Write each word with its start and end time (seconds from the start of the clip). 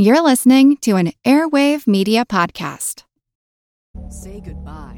You're 0.00 0.22
listening 0.22 0.76
to 0.82 0.94
an 0.94 1.10
Airwave 1.24 1.88
Media 1.88 2.24
Podcast. 2.24 3.02
Say 4.10 4.38
goodbye 4.38 4.97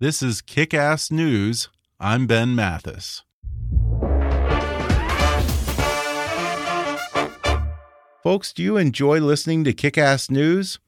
This 0.00 0.22
is 0.22 0.40
Kick 0.40 0.72
Ass 0.72 1.10
News. 1.10 1.68
I'm 2.00 2.26
Ben 2.26 2.54
Mathis. 2.54 3.22
Folks, 8.22 8.54
do 8.54 8.62
you 8.62 8.78
enjoy 8.78 9.20
listening 9.20 9.62
to 9.64 9.74
Kick 9.74 9.98
Ass 9.98 10.30
News? 10.30 10.78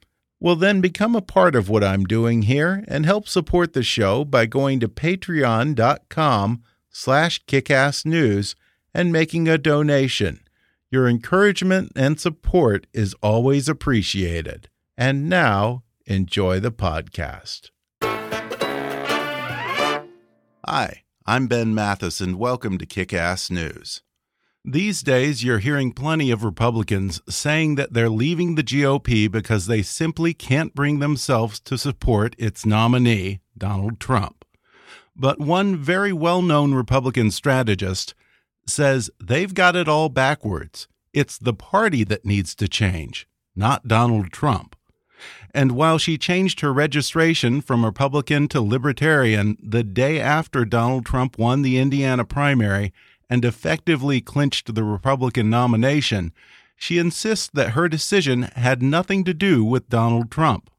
Well, 0.41 0.57
then 0.57 0.81
become 0.81 1.15
a 1.15 1.21
part 1.21 1.55
of 1.55 1.69
what 1.69 1.85
I'm 1.85 2.05
doing 2.05 2.41
here 2.43 2.87
and 2.89 3.05
help 3.05 3.29
support 3.29 3.75
the 3.75 3.83
show 3.83 4.25
by 4.25 4.47
going 4.47 4.81
to 4.81 4.89
patreon.com 4.89 6.63
slash 6.89 7.45
kickassnews 7.45 8.55
and 8.95 9.13
making 9.13 9.47
a 9.47 9.59
donation. 9.59 10.41
Your 10.91 11.07
encouragement 11.07 11.93
and 11.95 12.19
support 12.19 12.87
is 12.95 13.15
always 13.23 13.69
appreciated. 13.69 14.71
And 14.97 15.29
now, 15.29 15.83
enjoy 16.07 16.61
the 16.61 16.73
podcast. 16.73 17.72
Hi, 20.65 21.03
I'm 21.27 21.49
Ben 21.49 21.75
Mathis, 21.75 22.21
and 22.21 22.39
welcome 22.39 22.79
to 22.79 22.87
Kick 22.87 23.13
Ass 23.13 23.51
News. 23.51 24.01
These 24.65 25.03
days, 25.03 25.43
you're 25.43 25.59
hearing 25.59 25.91
plenty 25.91 26.31
of 26.31 26.45
Republicans 26.45 27.21
saying 27.29 27.75
that 27.75 27.95
they're 27.95 28.09
leaving 28.09 28.55
the 28.55 28.63
GOP 28.63 29.29
because 29.29 29.67
they 29.67 29.83
simply 29.83 30.33
can't 30.33 30.73
bring 30.73 31.01
themselves 31.01 31.59
to 31.59 31.77
support 31.77 32.37
its 32.39 32.65
nominee, 32.65 33.41
Donald 33.59 33.99
Trump. 33.99 34.45
But 35.17 35.41
one 35.41 35.77
very 35.77 36.13
well 36.13 36.43
known 36.43 36.75
Republican 36.75 37.33
strategist 37.33 38.15
says 38.65 39.11
they've 39.21 39.53
got 39.53 39.75
it 39.75 39.89
all 39.89 40.11
backwards. 40.11 40.87
It's 41.13 41.39
the 41.39 41.55
party 41.55 42.05
that 42.05 42.25
needs 42.25 42.55
to 42.55 42.69
change, 42.69 43.27
not 43.57 43.89
Donald 43.89 44.31
Trump. 44.31 44.77
And 45.55 45.73
while 45.73 45.99
she 45.99 46.17
changed 46.17 46.61
her 46.61 46.73
registration 46.73 47.61
from 47.61 47.85
Republican 47.85 48.49
to 48.49 48.61
Libertarian 48.61 49.59
the 49.63 49.83
day 49.83 50.19
after 50.21 50.65
Donald 50.65 51.05
Trump 51.05 51.39
won 51.39 51.63
the 51.63 51.79
Indiana 51.79 52.25
primary 52.25 52.93
and 53.29 53.45
effectively 53.45 54.21
clinched 54.21 54.75
the 54.75 54.85
Republican 54.85 55.51
nomination, 55.51 56.33
she 56.77 56.99
insists 56.99 57.49
that 57.53 57.71
her 57.71 57.89
decision 57.89 58.43
had 58.57 58.83
nothing 58.83 59.25
to 59.25 59.35
do 59.35 59.65
with 59.65 59.89
Donald 59.89 60.31
Trump. 60.31 60.71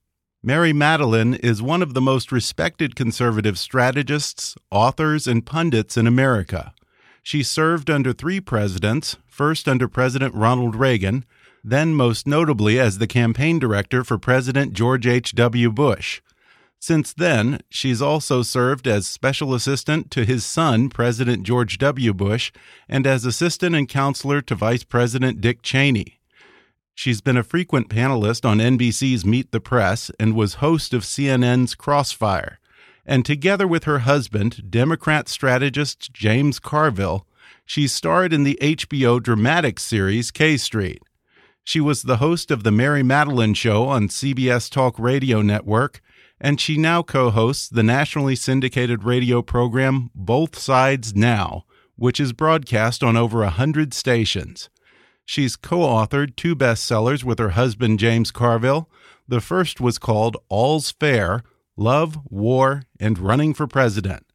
Mary 0.46 0.74
Matalin 0.74 1.40
is 1.40 1.62
one 1.62 1.82
of 1.82 1.94
the 1.94 2.02
most 2.02 2.30
respected 2.32 2.98
conservative 2.98 3.58
strategists, 3.58 4.56
authors, 4.70 5.26
and 5.26 5.46
pundits 5.46 5.96
in 5.96 6.06
America. 6.06 6.74
She 7.22 7.42
served 7.42 7.90
under 7.90 8.12
three 8.12 8.42
presidents, 8.42 9.16
first 9.26 9.70
under 9.70 9.88
President 9.88 10.36
Ronald 10.36 10.76
Reagan, 10.76 11.24
then 11.64 11.96
most 11.96 12.28
notably 12.28 12.80
as 12.80 12.98
the 12.98 13.08
campaign 13.08 13.60
director 13.60 14.04
for 14.04 14.18
President 14.18 14.74
George 14.74 15.08
H.W. 15.08 15.72
Bush. 15.72 16.22
Since 16.80 17.14
then, 17.14 17.62
she's 17.70 18.02
also 18.02 18.42
served 18.42 18.88
as 18.88 19.08
special 19.08 19.54
assistant 19.54 20.12
to 20.12 20.26
his 20.26 20.46
son, 20.46 20.90
President 20.90 21.44
George 21.44 21.78
W. 21.78 22.14
Bush, 22.14 22.52
and 22.90 23.08
as 23.08 23.24
assistant 23.24 23.74
and 23.74 23.88
counselor 23.88 24.42
to 24.42 24.56
Vice 24.56 24.84
President 24.84 25.40
Dick 25.40 25.62
Cheney. 25.62 26.20
She's 26.94 27.22
been 27.22 27.38
a 27.38 27.44
frequent 27.44 27.88
panelist 27.88 28.44
on 28.44 28.58
NBC's 28.58 29.26
Meet 29.26 29.52
the 29.52 29.62
Press 29.62 30.12
and 30.20 30.36
was 30.36 30.56
host 30.56 30.94
of 30.94 31.04
CNN's 31.04 31.74
Crossfire. 31.74 32.60
And 33.06 33.26
together 33.26 33.66
with 33.66 33.86
her 33.86 34.00
husband, 34.00 34.70
Democrat 34.70 35.30
strategist 35.30 36.12
James 36.12 36.60
Carville, 36.60 37.26
she 37.66 37.88
starred 37.88 38.34
in 38.34 38.44
the 38.44 38.58
HBO 38.62 39.24
dramatic 39.24 39.80
series 39.80 40.32
K 40.32 40.58
Street. 40.58 41.02
She 41.66 41.80
was 41.80 42.04
the 42.04 42.18
host 42.18 42.52
of 42.52 42.64
The 42.64 42.72
Mary 42.72 43.04
Matalin 43.04 43.56
Show 43.56 43.86
on 43.86 44.10
CBS 44.10 44.70
Talk 44.70 45.00
Radio 45.00 45.42
Network, 45.42 46.02
and 46.40 46.60
she 46.60 46.78
now 46.78 47.02
co 47.02 47.30
hosts 47.30 47.70
the 47.70 47.84
nationally 47.84 48.36
syndicated 48.36 49.06
radio 49.06 49.42
program 49.42 50.12
Both 50.14 50.60
Sides 50.60 51.16
Now, 51.16 51.64
which 51.96 52.20
is 52.20 52.34
broadcast 52.34 53.02
on 53.02 53.16
over 53.16 53.44
a 53.44 53.50
hundred 53.50 53.94
stations. 53.94 54.70
She's 55.24 55.56
co 55.56 55.80
authored 55.80 56.36
two 56.36 56.54
bestsellers 56.54 57.24
with 57.24 57.40
her 57.40 57.52
husband, 57.52 57.98
James 57.98 58.30
Carville. 58.30 58.90
The 59.26 59.40
first 59.40 59.80
was 59.80 59.98
called 59.98 60.36
All's 60.50 60.92
Fair 60.92 61.44
Love, 61.78 62.20
War, 62.30 62.84
and 63.00 63.18
Running 63.18 63.54
for 63.54 63.68
President. 63.68 64.26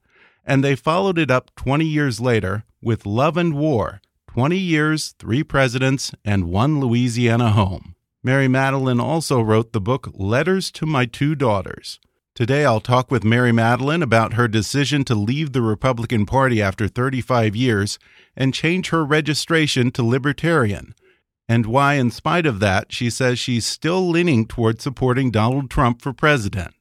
And 0.47 0.65
they 0.65 0.75
followed 0.75 1.19
it 1.19 1.31
up 1.31 1.55
20 1.57 1.85
years 1.85 2.21
later 2.21 2.65
with 2.81 3.05
Love 3.05 3.37
and 3.37 3.55
War 3.55 4.01
20 4.39 4.57
years, 4.57 5.17
three 5.19 5.43
presidents, 5.43 6.15
and 6.25 6.45
one 6.45 6.79
Louisiana 6.79 7.51
home. 7.51 7.97
Mary 8.23 8.47
Matalin 8.47 9.03
also 9.03 9.41
wrote 9.41 9.73
the 9.73 9.81
book 9.81 10.13
Letters 10.15 10.71
to 10.71 10.87
My 10.87 11.07
Two 11.07 11.35
Daughters. 11.35 11.99
Today 12.37 12.65
I'll 12.65 12.79
talk 12.79 13.11
with 13.11 13.25
Mary 13.25 13.51
Matalin 13.51 14.01
about 14.01 14.35
her 14.35 14.47
decision 14.47 15.03
to 15.07 15.17
leave 15.17 15.53
the 15.53 15.61
Republican 15.61 16.25
Party 16.25 16.63
after 16.63 16.87
35 16.87 17.57
years 17.57 17.99
and 18.37 18.55
change 18.55 18.91
her 18.91 19.05
registration 19.05 19.91
to 19.91 20.05
Libertarian, 20.05 20.95
and 21.49 21.67
why, 21.67 21.95
in 21.95 22.13
spite 22.13 22.47
of 22.47 22.61
that, 22.61 22.93
she 22.93 23.11
says 23.11 23.41
she's 23.41 23.67
still 23.67 24.09
leaning 24.09 24.47
toward 24.47 24.81
supporting 24.81 25.33
Donald 25.33 25.69
Trump 25.69 26.01
for 26.01 26.13
president. 26.13 26.75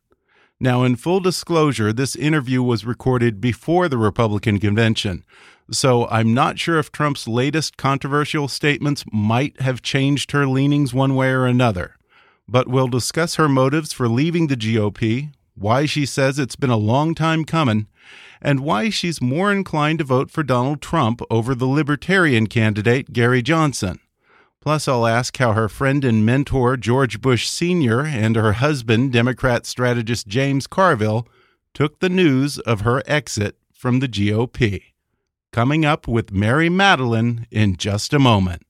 Now, 0.60 0.84
in 0.84 0.96
full 0.96 1.22
disclosure, 1.22 1.92
this 1.92 2.16
interview 2.16 2.62
was 2.62 2.86
recorded 2.86 3.42
before 3.42 3.90
the 3.90 3.98
Republican 3.98 4.60
convention, 4.60 5.24
so 5.72 6.08
I'm 6.08 6.34
not 6.34 6.60
sure 6.60 6.80
if 6.80 6.92
Trump's 6.92 7.28
latest 7.28 7.78
controversial 7.78 8.48
statements 8.48 9.04
might 9.12 9.60
have 9.62 9.82
changed 9.82 10.32
her 10.32 10.48
leanings 10.48 10.94
one 10.94 11.16
way 11.16 11.30
or 11.30 11.46
another. 11.46 11.96
But 12.48 12.68
we'll 12.68 12.88
discuss 12.88 13.36
her 13.36 13.50
motives 13.50 13.92
for 13.92 14.08
leaving 14.08 14.48
the 14.48 14.56
GOP, 14.56 15.34
why 15.56 15.86
she 15.86 16.06
says 16.06 16.40
it's 16.40 16.56
been 16.56 16.70
a 16.70 16.78
long 16.78 17.14
time 17.14 17.44
coming, 17.44 17.88
and 18.42 18.62
why 18.62 18.90
she's 18.90 19.22
more 19.22 19.52
inclined 19.52 20.00
to 20.00 20.06
vote 20.06 20.32
for 20.32 20.44
Donald 20.44 20.82
Trump 20.82 21.22
over 21.30 21.54
the 21.54 21.66
Libertarian 21.66 22.48
candidate 22.48 23.12
Gary 23.12 23.42
Johnson. 23.42 24.00
Plus, 24.62 24.88
I'll 24.88 25.08
ask 25.08 25.36
how 25.38 25.54
her 25.54 25.70
friend 25.70 26.06
and 26.06 26.26
mentor 26.26 26.78
George 26.78 27.22
Bush 27.22 27.48
Sr. 27.48 28.06
and 28.06 28.36
her 28.36 28.54
husband, 28.54 29.12
Democrat 29.12 29.66
strategist 29.66 30.28
James 30.28 30.68
Carville, 30.68 31.28
took 31.74 32.00
the 32.00 32.10
news 32.10 32.60
of 32.60 32.82
her 32.82 33.04
exit 33.06 33.58
from 33.74 34.00
the 34.00 34.08
GOP 34.08 34.84
coming 35.52 35.86
up 35.86 36.08
with 36.08 36.32
Mary 36.32 36.70
Matalin 36.70 37.46
in 37.52 37.76
just 37.78 38.14
a 38.14 38.20
moment. 38.20 38.67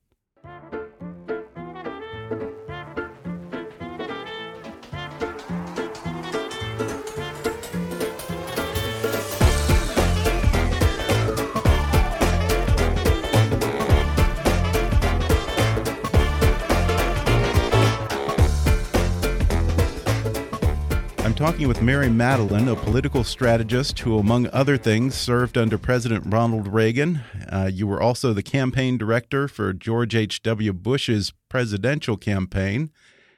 Talking 21.47 21.69
with 21.69 21.81
Mary 21.81 22.07
Matalin, 22.07 22.69
a 22.69 22.75
political 22.75 23.23
strategist 23.23 23.99
who, 23.99 24.19
among 24.19 24.49
other 24.51 24.75
things, 24.75 25.15
served 25.15 25.57
under 25.57 25.77
President 25.77 26.25
Ronald 26.27 26.67
Reagan. 26.67 27.21
Uh, 27.47 27.69
you 27.71 27.88
were 27.88 28.01
also 28.01 28.33
the 28.33 28.44
campaign 28.44 28.97
director 28.97 29.47
for 29.47 29.71
George 29.71 30.13
H.W. 30.13 30.73
Bush's 30.73 31.31
presidential 31.47 32.17
campaign. 32.17 32.91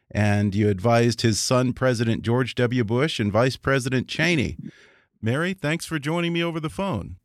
and 0.10 0.56
you 0.56 0.70
advised 0.70 1.22
his 1.22 1.40
son, 1.40 1.72
President 1.72 2.24
George 2.24 2.56
W. 2.56 2.84
Bush, 2.84 3.20
and 3.20 3.32
Vice 3.32 3.58
President 3.58 4.08
Cheney. 4.08 4.58
Mary, 5.22 5.54
thanks 5.54 5.86
for 5.86 6.00
joining 6.00 6.34
me 6.34 6.44
over 6.44 6.60
the 6.60 6.68
phone. 6.68 7.18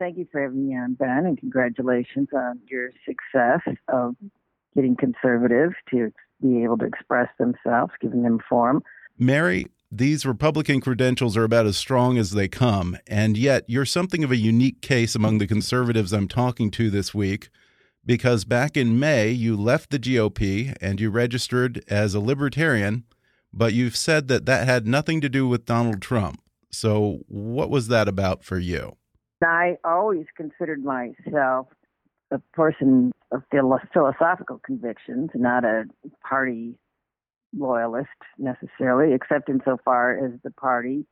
Thank 0.00 0.18
you 0.18 0.26
for 0.32 0.42
having 0.42 0.66
me 0.66 0.76
on, 0.76 0.94
Ben, 0.94 1.24
and 1.24 1.38
congratulations 1.38 2.30
on 2.34 2.58
your 2.66 2.90
success 3.06 3.60
of 3.86 4.16
getting 4.74 4.96
conservatives 4.96 5.76
to 5.90 6.12
be 6.42 6.64
able 6.64 6.78
to 6.78 6.84
express 6.84 7.28
themselves, 7.38 7.92
giving 8.00 8.24
them 8.24 8.40
form. 8.48 8.82
Mary, 9.18 9.66
these 9.96 10.26
Republican 10.26 10.80
credentials 10.80 11.36
are 11.36 11.44
about 11.44 11.66
as 11.66 11.76
strong 11.76 12.18
as 12.18 12.32
they 12.32 12.48
come, 12.48 12.96
and 13.06 13.36
yet 13.36 13.64
you're 13.66 13.86
something 13.86 14.22
of 14.22 14.30
a 14.30 14.36
unique 14.36 14.82
case 14.82 15.14
among 15.14 15.38
the 15.38 15.46
conservatives 15.46 16.12
I'm 16.12 16.28
talking 16.28 16.70
to 16.72 16.90
this 16.90 17.14
week 17.14 17.48
because 18.04 18.44
back 18.44 18.76
in 18.76 19.00
May 19.00 19.30
you 19.30 19.56
left 19.56 19.90
the 19.90 19.98
GOP 19.98 20.74
and 20.80 21.00
you 21.00 21.10
registered 21.10 21.82
as 21.88 22.14
a 22.14 22.20
libertarian, 22.20 23.04
but 23.52 23.72
you've 23.72 23.96
said 23.96 24.28
that 24.28 24.46
that 24.46 24.66
had 24.66 24.86
nothing 24.86 25.20
to 25.22 25.28
do 25.28 25.48
with 25.48 25.66
Donald 25.66 26.02
Trump. 26.02 26.40
So, 26.70 27.20
what 27.26 27.70
was 27.70 27.88
that 27.88 28.06
about 28.06 28.44
for 28.44 28.58
you? 28.58 28.96
I 29.42 29.76
always 29.84 30.26
considered 30.36 30.84
myself 30.84 31.68
a 32.30 32.38
person 32.52 33.12
of 33.30 33.42
philosophical 33.50 34.60
convictions, 34.64 35.30
not 35.34 35.64
a 35.64 35.84
party 36.28 36.76
loyalist 37.56 38.08
necessarily, 38.38 39.14
except 39.14 39.48
insofar 39.48 40.24
as 40.24 40.32
the 40.42 40.50
party 40.50 41.06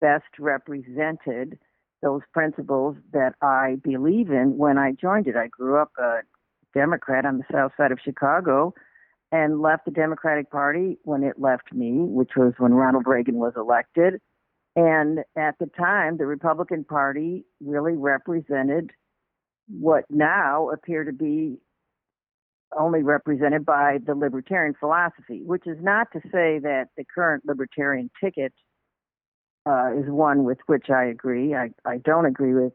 best 0.00 0.38
represented 0.38 1.58
those 2.02 2.22
principles 2.32 2.96
that 3.12 3.34
I 3.40 3.76
believe 3.82 4.30
in 4.30 4.58
when 4.58 4.76
I 4.78 4.92
joined 4.92 5.26
it. 5.26 5.36
I 5.36 5.48
grew 5.48 5.80
up 5.80 5.92
a 5.98 6.18
Democrat 6.74 7.24
on 7.24 7.38
the 7.38 7.44
south 7.50 7.72
side 7.76 7.92
of 7.92 7.98
Chicago 8.04 8.74
and 9.32 9.62
left 9.62 9.84
the 9.84 9.90
Democratic 9.90 10.50
Party 10.50 10.98
when 11.04 11.24
it 11.24 11.40
left 11.40 11.72
me, 11.72 11.92
which 11.92 12.32
was 12.36 12.52
when 12.58 12.74
Ronald 12.74 13.06
Reagan 13.06 13.36
was 13.36 13.54
elected. 13.56 14.20
And 14.76 15.20
at 15.36 15.54
the 15.58 15.66
time, 15.66 16.18
the 16.18 16.26
Republican 16.26 16.84
Party 16.84 17.44
really 17.60 17.96
represented 17.96 18.90
what 19.68 20.04
now 20.10 20.68
appear 20.70 21.04
to 21.04 21.12
be 21.12 21.58
only 22.78 23.02
represented 23.02 23.64
by 23.64 23.98
the 24.04 24.14
libertarian 24.14 24.74
philosophy, 24.78 25.42
which 25.44 25.66
is 25.66 25.78
not 25.80 26.08
to 26.12 26.20
say 26.32 26.58
that 26.60 26.86
the 26.96 27.04
current 27.14 27.44
libertarian 27.46 28.10
ticket 28.22 28.52
uh, 29.66 29.90
is 29.96 30.04
one 30.08 30.44
with 30.44 30.58
which 30.66 30.90
I 30.90 31.04
agree. 31.04 31.54
I, 31.54 31.70
I 31.84 31.98
don't 31.98 32.26
agree 32.26 32.54
with 32.54 32.72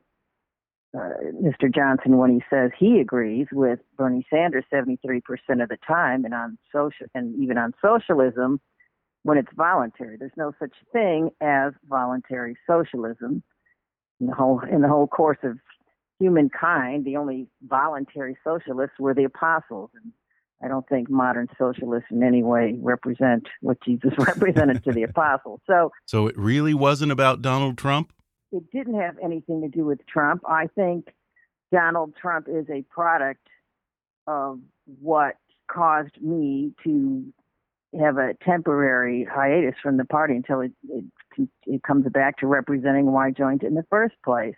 uh, 0.98 1.10
Mr. 1.42 1.74
Johnson 1.74 2.18
when 2.18 2.31
he 2.31 2.42
says 2.50 2.72
he 2.78 3.00
agrees 3.00 3.48
with 3.51 3.80
Bernie 3.96 4.25
Sanders 4.30 4.66
73% 4.74 5.22
of 5.62 5.69
the 5.69 5.78
time, 5.88 6.25
and 6.25 6.34
on 6.34 6.57
social 6.74 7.06
and 7.13 7.42
even 7.42 7.57
on 7.57 7.74
socialism 7.81 8.60
when 9.24 9.38
it's 9.38 9.52
voluntary. 9.56 10.18
There's 10.18 10.31
no 10.38 10.52
such 10.60 10.74
thing 10.92 11.30
as 11.42 11.74
voluntary 11.88 12.57
socialism. 12.66 13.44
In 14.19 14.28
the 14.28 14.34
whole 14.34 14.62
in 14.69 14.81
the 14.81 14.88
whole 14.88 15.07
course 15.07 15.38
of 15.44 15.57
humankind, 16.19 17.06
the 17.06 17.16
only 17.16 17.48
voluntary 17.63 18.38
socialists 18.44 19.00
were 19.00 19.13
the 19.13 19.24
apostles, 19.24 19.89
and 19.95 20.12
I 20.63 20.68
don't 20.68 20.88
think 20.88 21.10
modern 21.10 21.48
socialists 21.57 22.10
in 22.12 22.21
any 22.21 22.44
way 22.44 22.75
represent 22.81 23.48
what 23.62 23.81
Jesus 23.83 24.12
represented 24.19 24.83
to 24.83 24.92
the 24.92 25.04
apostles. 25.04 25.62
So, 25.66 25.92
so 26.06 26.27
it 26.27 26.38
really 26.38 26.74
wasn't 26.74 27.12
about 27.12 27.42
Donald 27.42 27.77
Trump. 27.77 28.13
It 28.51 28.69
didn't 28.71 29.00
have 29.00 29.16
anything 29.24 29.62
to 29.62 29.69
do 29.69 29.86
with 29.86 30.06
Trump. 30.07 30.42
I 30.48 30.68
think 30.75 31.07
Donald 31.71 32.13
Trump 32.19 32.48
is 32.50 32.66
a 32.69 32.83
product 32.89 33.48
of 34.27 34.60
what 35.00 35.36
caused 35.71 36.19
me 36.21 36.74
to 36.83 37.25
have 38.00 38.18
a 38.18 38.33
temporary 38.44 39.25
hiatus 39.31 39.75
from 39.81 39.98
the 39.98 40.06
party 40.06 40.36
until 40.36 40.62
it, 40.62 40.71
it, 40.89 41.50
it 41.66 41.83
comes 41.83 42.06
back 42.12 42.38
to 42.38 42.48
representing 42.48 43.12
why 43.12 43.27
I 43.27 43.31
joined 43.31 43.63
it 43.63 43.68
in 43.68 43.75
the 43.75 43.86
first 43.89 44.16
place. 44.24 44.56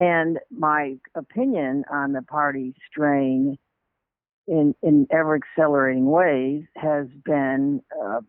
And 0.00 0.38
my 0.50 0.96
opinion 1.14 1.84
on 1.92 2.12
the 2.12 2.22
party 2.22 2.74
straying 2.90 3.58
in, 4.48 4.74
in 4.82 5.06
ever 5.10 5.36
accelerating 5.36 6.06
ways 6.06 6.64
has 6.76 7.06
been 7.24 7.82
uh, 8.02 8.20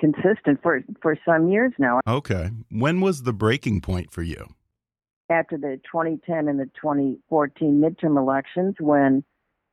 consistent 0.00 0.60
for, 0.62 0.82
for 1.02 1.16
some 1.24 1.50
years 1.50 1.72
now. 1.78 2.00
Okay. 2.06 2.50
When 2.70 3.00
was 3.00 3.22
the 3.22 3.34
breaking 3.34 3.82
point 3.82 4.10
for 4.10 4.22
you? 4.22 4.48
After 5.28 5.56
the 5.56 5.80
2010 5.84 6.48
and 6.48 6.58
the 6.58 6.64
2014 6.80 7.80
midterm 7.80 8.18
elections, 8.18 8.74
when 8.80 9.22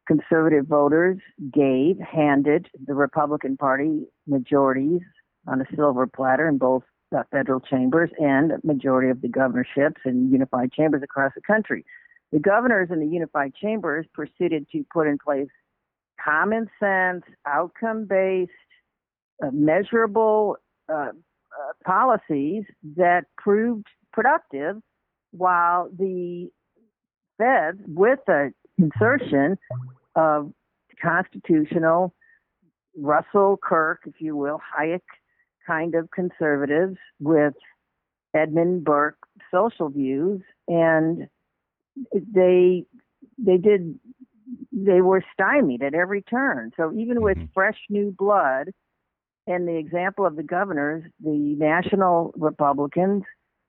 conservative 0.08 0.68
voters 0.68 1.18
gave, 1.52 1.98
handed 2.00 2.68
the 2.86 2.94
Republican 2.94 3.58
Party 3.58 4.08
majorities 4.28 5.02
on 5.48 5.62
a 5.62 5.66
silver 5.76 6.06
platter 6.06 6.48
in 6.48 6.58
both 6.58 6.84
uh, 7.16 7.24
federal 7.32 7.60
chambers 7.60 8.10
and 8.20 8.52
majority 8.64 9.10
of 9.10 9.22
the 9.22 9.28
governorships 9.28 10.02
and 10.06 10.32
unified 10.32 10.72
chambers 10.72 11.04
across 11.04 11.32
the 11.36 11.42
country. 11.42 11.86
The 12.32 12.40
governors 12.40 12.90
in 12.92 13.00
the 13.00 13.08
unified 13.08 13.54
chambers 13.56 14.06
proceeded 14.14 14.68
to 14.72 14.86
put 14.92 15.08
in 15.08 15.18
place 15.18 15.48
common 16.24 16.70
sense, 16.80 17.24
outcome 17.46 18.06
based, 18.06 18.52
uh, 19.44 19.52
measurable 19.54 20.58
uh, 20.90 20.94
uh, 21.12 21.12
policies 21.86 22.64
that 22.98 23.26
proved 23.38 23.86
productive, 24.12 24.78
while 25.32 25.90
the 25.98 26.50
feds, 27.38 27.80
with 27.88 28.20
the 28.28 28.52
insertion 28.78 29.58
of 30.16 30.52
constitutional 31.02 32.14
Russell 32.98 33.60
Kirk, 33.62 34.02
if 34.08 34.16
you 34.20 34.36
will, 34.36 34.60
Hayek 34.78 35.02
kind 35.68 35.96
of 35.96 36.10
conservatives 36.12 36.98
with 37.20 37.54
Edmund 38.34 38.86
Burke 38.86 39.18
social 39.54 39.90
views, 39.90 40.42
and 40.68 41.28
they 42.14 42.86
they 43.38 43.58
did 43.58 44.00
they 44.72 45.02
were 45.02 45.24
stymied 45.34 45.84
at 45.84 45.94
every 45.94 46.22
turn. 46.22 46.72
So 46.78 46.94
even 46.94 47.22
with 47.22 47.38
mm-hmm. 47.38 47.54
fresh 47.54 47.78
new 47.90 48.16
blood, 48.18 48.72
and 49.46 49.68
the 49.68 49.78
example 49.78 50.26
of 50.26 50.36
the 50.36 50.44
governors, 50.44 51.04
the 51.24 51.56
national 51.58 52.34
Republicans 52.38 53.24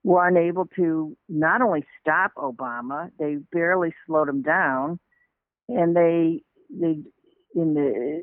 were 0.04 0.26
unable 0.26 0.66
to 0.76 1.16
not 1.28 1.60
only 1.62 1.84
stop 2.00 2.32
Obama, 2.36 3.10
they 3.18 3.36
barely 3.52 3.94
slowed 4.06 4.28
him 4.28 4.42
down, 4.42 4.98
and 5.68 5.96
they 5.96 6.42
they 6.70 7.02
in 7.54 7.74
the 7.74 8.22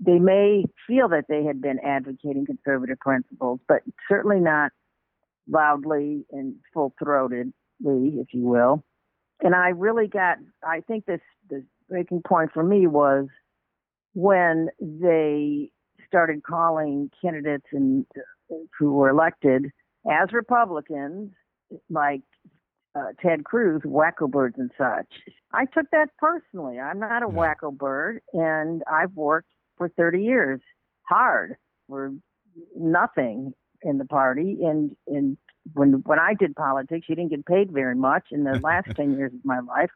they 0.00 0.18
may 0.18 0.64
feel 0.86 1.08
that 1.08 1.24
they 1.28 1.44
had 1.44 1.60
been 1.60 1.78
advocating 1.84 2.46
conservative 2.46 2.98
principles, 3.00 3.60
but 3.68 3.82
certainly 4.08 4.40
not 4.40 4.72
loudly 5.48 6.24
and 6.32 6.54
full 6.74 6.92
throatedly, 7.02 7.52
if 7.82 8.28
you 8.32 8.44
will. 8.44 8.84
And 9.42 9.54
I 9.54 9.68
really 9.68 10.06
got, 10.06 10.38
I 10.64 10.80
think 10.80 11.06
this, 11.06 11.20
the 11.48 11.64
breaking 11.88 12.22
point 12.26 12.50
for 12.52 12.62
me 12.62 12.86
was 12.86 13.26
when 14.14 14.68
they 14.80 15.70
started 16.06 16.42
calling 16.42 17.10
candidates 17.20 17.66
and 17.72 18.06
who 18.78 18.92
were 18.92 19.10
elected 19.10 19.66
as 20.10 20.32
Republicans, 20.32 21.32
like 21.90 22.22
uh, 22.94 23.08
Ted 23.20 23.44
Cruz, 23.44 23.82
wacko 23.84 24.30
birds 24.30 24.56
and 24.58 24.70
such. 24.78 25.06
I 25.52 25.66
took 25.66 25.86
that 25.92 26.08
personally. 26.18 26.78
I'm 26.78 26.98
not 26.98 27.22
a 27.22 27.26
yeah. 27.26 27.54
wacko 27.54 27.76
bird, 27.76 28.20
and 28.32 28.82
I've 28.90 29.12
worked 29.14 29.48
for 29.76 29.88
30 29.88 30.22
years, 30.22 30.60
hard 31.02 31.56
for 31.88 32.12
nothing 32.76 33.52
in 33.82 33.98
the 33.98 34.04
party. 34.04 34.58
And 34.62 34.96
and 35.06 35.36
when 35.72 36.02
when 36.04 36.18
I 36.18 36.34
did 36.34 36.54
politics, 36.54 37.06
you 37.08 37.14
didn't 37.14 37.30
get 37.30 37.46
paid 37.46 37.72
very 37.72 37.94
much. 37.94 38.24
In 38.30 38.44
the 38.44 38.58
last 38.62 38.88
10 38.96 39.16
years 39.16 39.32
of 39.32 39.44
my 39.44 39.60
life, 39.60 39.90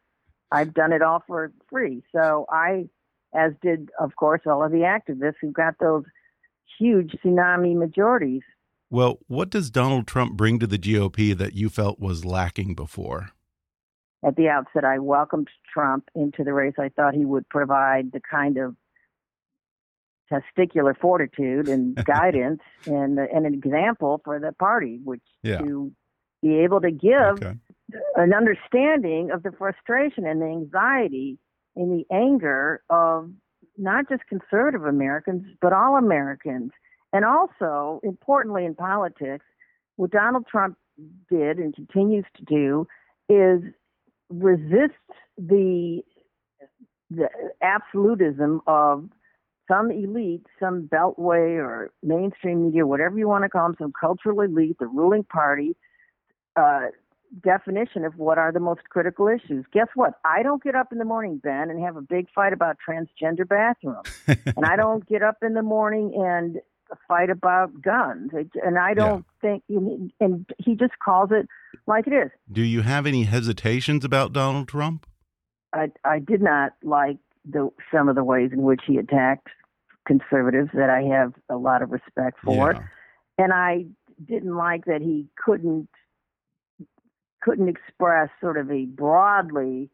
I've 0.51 0.75
done 0.75 0.93
it 0.93 1.03
all 1.03 1.23
for 1.27 1.53
free. 1.69 2.03
So 2.15 2.47
I, 2.51 2.89
as 3.35 3.53
did 3.63 3.91
of 3.99 4.17
course 4.17 4.43
all 4.47 4.65
of 4.65 4.73
the 4.73 4.79
activists 4.79 5.37
who 5.41 5.53
got 5.53 5.75
those 5.81 6.05
huge 6.79 7.17
tsunami 7.25 7.77
majorities. 7.77 8.43
Well, 8.91 9.19
what 9.29 9.51
does 9.51 9.71
Donald 9.71 10.09
Trump 10.09 10.37
bring 10.37 10.59
to 10.59 10.67
the 10.67 10.79
GOP 10.79 11.37
that 11.37 11.55
you 11.55 11.69
felt 11.69 12.01
was 12.01 12.25
lacking 12.25 12.75
before? 12.75 13.31
At 14.25 14.37
the 14.37 14.49
outset, 14.49 14.85
I 14.85 14.99
welcomed 14.99 15.49
Trump 15.73 16.09
into 16.15 16.45
the 16.45 16.53
race. 16.53 16.75
I 16.79 16.91
thought 16.91 17.15
he 17.15 17.25
would 17.25 17.49
provide 17.49 18.13
the 18.13 18.21
kind 18.21 18.59
of 18.59 18.75
testicular 20.31 20.97
fortitude 20.97 21.69
and 21.69 21.95
guidance 22.05 22.61
and 22.87 23.19
and 23.19 23.47
an 23.47 23.55
example 23.55 24.21
for 24.25 24.39
the 24.39 24.53
party, 24.53 25.01
which 25.05 25.23
yeah. 25.43 25.59
to 25.59 25.93
be 26.43 26.59
able 26.59 26.81
to 26.81 26.91
give 26.91 27.43
okay. 27.43 27.55
an 28.17 28.33
understanding 28.33 29.31
of 29.31 29.43
the 29.43 29.53
frustration 29.53 30.27
and 30.27 30.41
the 30.41 30.47
anxiety 30.47 31.39
and 31.77 31.91
the 31.91 32.05
anger 32.15 32.83
of 32.91 33.31
not 33.77 34.09
just 34.09 34.23
conservative 34.29 34.85
Americans 34.85 35.45
but 35.61 35.73
all 35.73 35.97
Americans, 35.97 36.71
and 37.13 37.25
also 37.25 38.01
importantly 38.03 38.65
in 38.65 38.75
politics, 38.75 39.45
what 39.97 40.11
Donald 40.11 40.47
Trump 40.47 40.77
did 41.31 41.59
and 41.59 41.75
continues 41.75 42.25
to 42.37 42.45
do 42.45 42.87
is 43.29 43.61
resist 44.29 44.95
the 45.37 46.03
the 47.11 47.29
absolutism 47.61 48.61
of 48.67 49.09
some 49.71 49.91
elite, 49.91 50.47
some 50.59 50.89
beltway 50.93 51.57
or 51.57 51.93
mainstream 52.03 52.67
media, 52.67 52.87
whatever 52.87 53.19
you 53.19 53.29
want 53.29 53.45
to 53.45 53.49
call 53.49 53.69
them, 53.69 53.77
some 53.79 53.93
cultural 53.99 54.41
elite, 54.41 54.77
the 54.81 54.87
ruling 54.87 55.25
party, 55.25 55.77
uh, 56.57 56.87
definition 57.45 58.05
of 58.05 58.17
what 58.17 58.39
are 58.39 58.50
the 58.50 58.59
most 58.59 58.81
critical 58.91 59.29
issues. 59.29 59.65
Guess 59.73 59.87
what? 59.95 60.15
I 60.25 60.43
don't 60.43 60.62
get 60.62 60.75
up 60.75 60.89
in 60.91 60.99
the 60.99 61.05
morning, 61.05 61.41
Ben, 61.43 61.71
and 61.71 61.81
have 61.81 61.97
a 61.97 62.03
big 62.03 62.27
fight 62.35 62.53
about 62.53 62.77
transgender 62.87 63.49
bathrooms. 63.49 64.09
and 64.27 64.65
I 64.65 64.75
don't 64.75 65.09
get 65.09 65.23
up 65.23 65.37
in 65.43 65.55
the 65.55 65.62
morning 65.62 66.12
and 66.17 66.61
fight 67.07 67.31
about 67.31 67.81
guns. 67.81 68.33
And 68.65 68.79
I 68.79 68.95
don't 68.95 69.25
yeah. 69.45 69.59
think, 69.69 70.11
and 70.21 70.45
he 70.59 70.75
just 70.75 70.99
calls 71.03 71.31
it 71.31 71.47
like 71.87 72.09
it 72.09 72.12
is. 72.12 72.31
Do 72.50 72.62
you 72.62 72.83
have 72.83 73.07
any 73.07 73.25
hesitations 73.25 74.05
about 74.05 74.33
Donald 74.33 74.67
Trump? 74.67 75.07
I, 75.73 75.93
I 76.05 76.19
did 76.19 76.43
not 76.43 76.73
like 76.83 77.19
the 77.49 77.71
some 77.93 78.09
of 78.09 78.17
the 78.17 78.25
ways 78.25 78.50
in 78.53 78.62
which 78.62 78.83
he 78.87 78.99
attacked 78.99 79.49
conservatives 80.11 80.71
that 80.75 80.90
I 80.90 81.02
have 81.02 81.35
a 81.49 81.57
lot 81.57 81.83
of 81.83 81.93
respect 81.93 82.38
for. 82.43 82.73
Yeah. 82.73 82.83
And 83.38 83.52
I 83.52 83.87
didn't 84.26 84.57
like 84.57 84.87
that 84.87 85.00
he 85.00 85.29
couldn't 85.43 85.88
couldn't 87.43 87.69
express 87.69 88.29
sort 88.40 88.59
of 88.59 88.71
a 88.71 88.85
broadly 88.87 89.88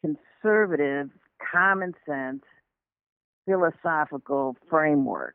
conservative, 0.00 1.10
common 1.52 1.94
sense, 2.06 2.42
philosophical 3.44 4.56
framework. 4.70 5.34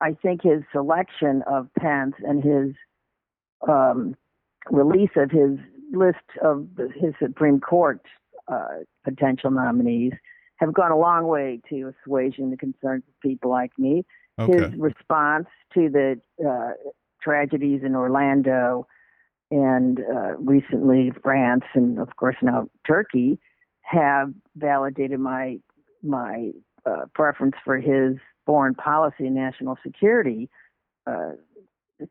I 0.00 0.14
think 0.20 0.42
his 0.42 0.62
selection 0.72 1.42
of 1.46 1.68
Pence 1.78 2.14
and 2.26 2.42
his 2.42 2.74
um, 3.68 4.16
release 4.70 5.10
of 5.16 5.30
his 5.30 5.58
list 5.92 6.16
of 6.42 6.66
his 6.94 7.14
Supreme 7.22 7.60
Court 7.60 8.00
uh, 8.48 8.78
potential 9.04 9.50
nominees 9.52 10.14
have 10.58 10.74
gone 10.74 10.90
a 10.90 10.98
long 10.98 11.26
way 11.26 11.60
to 11.70 11.92
assuaging 11.92 12.50
the 12.50 12.56
concerns 12.56 13.04
of 13.08 13.20
people 13.20 13.50
like 13.50 13.72
me. 13.78 14.04
Okay. 14.38 14.52
His 14.52 14.78
response 14.78 15.46
to 15.74 15.88
the 15.88 16.20
uh, 16.46 16.72
tragedies 17.20 17.80
in 17.84 17.94
Orlando 17.94 18.86
and 19.50 20.00
uh, 20.00 20.36
recently 20.36 21.12
France 21.22 21.64
and 21.74 21.98
of 21.98 22.14
course 22.16 22.36
now 22.42 22.68
Turkey 22.86 23.38
have 23.80 24.32
validated 24.56 25.18
my 25.18 25.58
my 26.02 26.50
uh, 26.86 27.06
preference 27.14 27.56
for 27.64 27.78
his 27.78 28.16
foreign 28.46 28.74
policy 28.74 29.26
and 29.26 29.34
national 29.34 29.76
security 29.82 30.48
uh, 31.06 31.32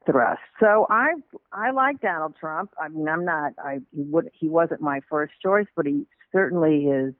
thrust. 0.06 0.42
So 0.60 0.88
I 0.90 1.14
I 1.54 1.72
like 1.72 2.02
Donald 2.02 2.36
Trump. 2.40 2.72
I 2.82 2.90
mean 2.90 3.08
I'm 3.08 3.24
not 3.24 3.54
I 3.64 3.80
he 3.96 4.04
would 4.04 4.30
he 4.34 4.50
wasn't 4.50 4.82
my 4.82 5.02
first 5.10 5.34
choice, 5.42 5.68
but 5.76 5.86
he 5.86 6.06
certainly 6.32 6.86
is 6.86 7.14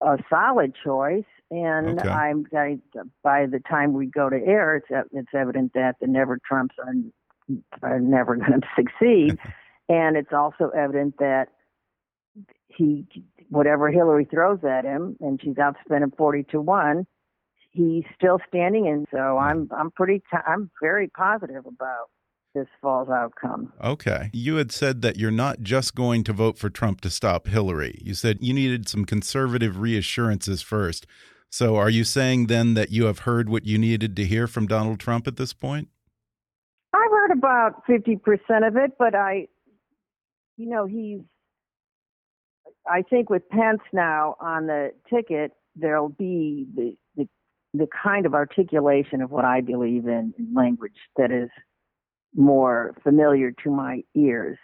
a 0.00 0.18
solid 0.30 0.74
choice. 0.82 1.24
And 1.50 1.98
okay. 1.98 2.08
I'm 2.08 2.44
I, 2.54 2.78
by 3.22 3.46
the 3.46 3.60
time 3.60 3.94
we 3.94 4.06
go 4.06 4.28
to 4.28 4.36
air, 4.36 4.76
it's 4.76 5.08
it's 5.12 5.34
evident 5.34 5.72
that 5.74 5.96
the 6.00 6.06
never 6.06 6.38
Trumps 6.46 6.76
are 6.78 6.94
are 7.82 8.00
never 8.00 8.36
going 8.36 8.60
to 8.60 8.68
succeed. 8.76 9.38
and 9.88 10.16
it's 10.16 10.32
also 10.32 10.70
evident 10.76 11.16
that 11.18 11.48
he, 12.68 13.06
whatever 13.48 13.90
Hillary 13.90 14.26
throws 14.26 14.62
at 14.62 14.84
him, 14.84 15.16
and 15.20 15.40
she's 15.42 15.54
outspent 15.54 16.02
him 16.02 16.12
forty 16.16 16.42
to 16.50 16.60
one, 16.60 17.06
he's 17.70 18.04
still 18.14 18.38
standing. 18.46 18.86
And 18.88 19.06
so 19.10 19.38
I'm, 19.38 19.70
I'm 19.76 19.90
pretty, 19.90 20.22
I'm 20.46 20.70
very 20.82 21.08
positive 21.08 21.64
about 21.66 22.10
this 22.54 22.66
fall's 22.80 23.08
outcome. 23.08 23.72
Okay. 23.82 24.30
You 24.32 24.56
had 24.56 24.72
said 24.72 25.02
that 25.02 25.16
you're 25.16 25.30
not 25.30 25.62
just 25.62 25.94
going 25.94 26.24
to 26.24 26.32
vote 26.32 26.58
for 26.58 26.70
Trump 26.70 27.00
to 27.02 27.10
stop 27.10 27.46
Hillary. 27.46 27.98
You 28.02 28.14
said 28.14 28.38
you 28.40 28.52
needed 28.52 28.88
some 28.88 29.04
conservative 29.04 29.78
reassurances 29.78 30.62
first. 30.62 31.06
So 31.50 31.76
are 31.76 31.90
you 31.90 32.04
saying 32.04 32.46
then 32.46 32.74
that 32.74 32.90
you 32.90 33.04
have 33.04 33.20
heard 33.20 33.48
what 33.48 33.64
you 33.64 33.78
needed 33.78 34.16
to 34.16 34.24
hear 34.24 34.46
from 34.46 34.66
Donald 34.66 35.00
Trump 35.00 35.26
at 35.26 35.36
this 35.36 35.52
point? 35.52 35.88
I've 36.92 37.10
heard 37.10 37.32
about 37.32 37.86
50% 37.86 38.66
of 38.66 38.76
it, 38.76 38.92
but 38.98 39.14
I, 39.14 39.48
you 40.56 40.68
know, 40.68 40.86
he's, 40.86 41.20
I 42.90 43.02
think 43.02 43.30
with 43.30 43.48
Pence 43.48 43.80
now 43.92 44.36
on 44.40 44.66
the 44.66 44.92
ticket, 45.08 45.52
there'll 45.76 46.08
be 46.08 46.66
the, 46.74 46.96
the, 47.16 47.28
the 47.74 47.86
kind 48.02 48.26
of 48.26 48.34
articulation 48.34 49.22
of 49.22 49.30
what 49.30 49.44
I 49.44 49.60
believe 49.60 50.06
in, 50.06 50.34
in 50.38 50.54
language 50.54 50.96
that 51.16 51.30
is 51.30 51.50
more 52.34 52.94
familiar 53.02 53.52
to 53.64 53.70
my 53.70 54.02
ears. 54.14 54.58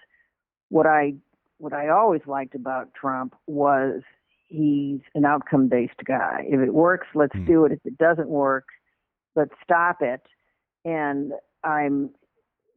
What 0.69 0.87
I 0.87 1.15
what 1.59 1.73
I 1.73 1.89
always 1.89 2.23
liked 2.27 2.55
about 2.55 2.93
Trump 2.95 3.35
was 3.47 4.03
he's 4.49 5.01
an 5.15 5.25
outcome 5.25 5.69
based 5.69 6.05
guy. 6.05 6.45
If 6.47 6.61
it 6.61 6.75
works, 6.75 7.07
let's 7.15 7.35
mm. 7.35 7.47
do 7.47 7.65
it. 7.65 7.73
If 7.73 7.81
it 7.85 7.99
doesn't 7.99 8.29
work, 8.29 8.67
let's 9.37 9.55
stop 9.63 9.99
it. 10.01 10.23
And 10.85 11.33
I'm 11.63 12.11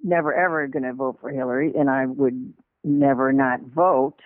never 0.04 0.34
ever 0.34 0.68
going 0.68 0.84
to 0.84 0.94
vote 0.94 1.18
for 1.20 1.30
Hillary, 1.30 1.74
and 1.78 1.90
I 1.90 2.06
would 2.06 2.54
never 2.84 3.34
not 3.34 3.62
vote. 3.62 4.18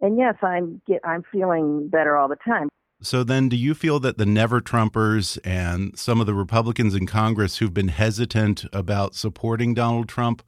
And 0.00 0.18
yes, 0.18 0.34
I'm 0.42 0.80
get, 0.86 1.00
I'm 1.04 1.24
feeling 1.32 1.88
better 1.88 2.16
all 2.16 2.28
the 2.28 2.36
time. 2.36 2.68
So 3.04 3.22
then, 3.22 3.50
do 3.50 3.56
you 3.56 3.74
feel 3.74 4.00
that 4.00 4.16
the 4.16 4.24
never 4.24 4.62
Trumpers 4.62 5.38
and 5.44 5.96
some 5.98 6.20
of 6.20 6.26
the 6.26 6.32
Republicans 6.32 6.94
in 6.94 7.06
Congress 7.06 7.58
who've 7.58 7.74
been 7.74 7.88
hesitant 7.88 8.64
about 8.72 9.14
supporting 9.14 9.74
Donald 9.74 10.08
Trump 10.08 10.42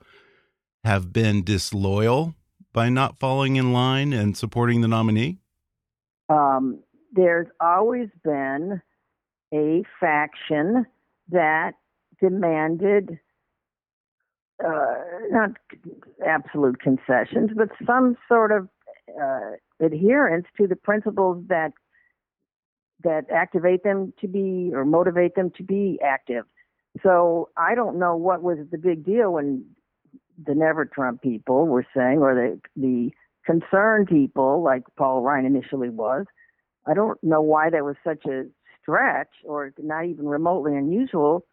have 0.82 1.12
been 1.12 1.44
disloyal 1.44 2.34
by 2.72 2.88
not 2.88 3.18
falling 3.18 3.56
in 3.56 3.74
line 3.74 4.14
and 4.14 4.38
supporting 4.38 4.80
the 4.80 4.88
nominee? 4.88 5.38
Um, 6.30 6.80
there's 7.12 7.48
always 7.60 8.08
been 8.24 8.80
a 9.52 9.82
faction 10.00 10.86
that 11.28 11.72
demanded 12.20 13.18
uh, 14.64 14.94
not 15.30 15.50
absolute 16.26 16.80
concessions, 16.80 17.50
but 17.54 17.68
some 17.86 18.16
sort 18.26 18.50
of 18.50 18.68
uh, 19.20 19.52
adherence 19.78 20.46
to 20.56 20.66
the 20.66 20.76
principles 20.76 21.44
that 21.48 21.72
that 23.02 23.30
activate 23.30 23.82
them 23.82 24.12
to 24.20 24.28
be 24.28 24.70
or 24.72 24.84
motivate 24.84 25.34
them 25.34 25.50
to 25.56 25.62
be 25.62 25.98
active. 26.04 26.44
So 27.02 27.50
I 27.56 27.74
don't 27.74 27.98
know 27.98 28.16
what 28.16 28.42
was 28.42 28.58
the 28.70 28.78
big 28.78 29.04
deal 29.04 29.34
when 29.34 29.64
the 30.42 30.54
Never 30.54 30.84
Trump 30.84 31.22
people 31.22 31.66
were 31.66 31.86
saying, 31.94 32.18
or 32.18 32.34
the 32.34 32.60
the 32.76 33.10
concerned 33.44 34.08
people, 34.08 34.62
like 34.62 34.82
Paul 34.96 35.22
Ryan 35.22 35.46
initially 35.46 35.88
was. 35.88 36.26
I 36.86 36.94
don't 36.94 37.22
know 37.22 37.42
why 37.42 37.70
that 37.70 37.84
was 37.84 37.96
such 38.04 38.24
a 38.26 38.44
stretch, 38.80 39.30
or 39.44 39.72
not 39.78 40.06
even 40.06 40.26
remotely 40.26 40.76
unusual 40.76 41.44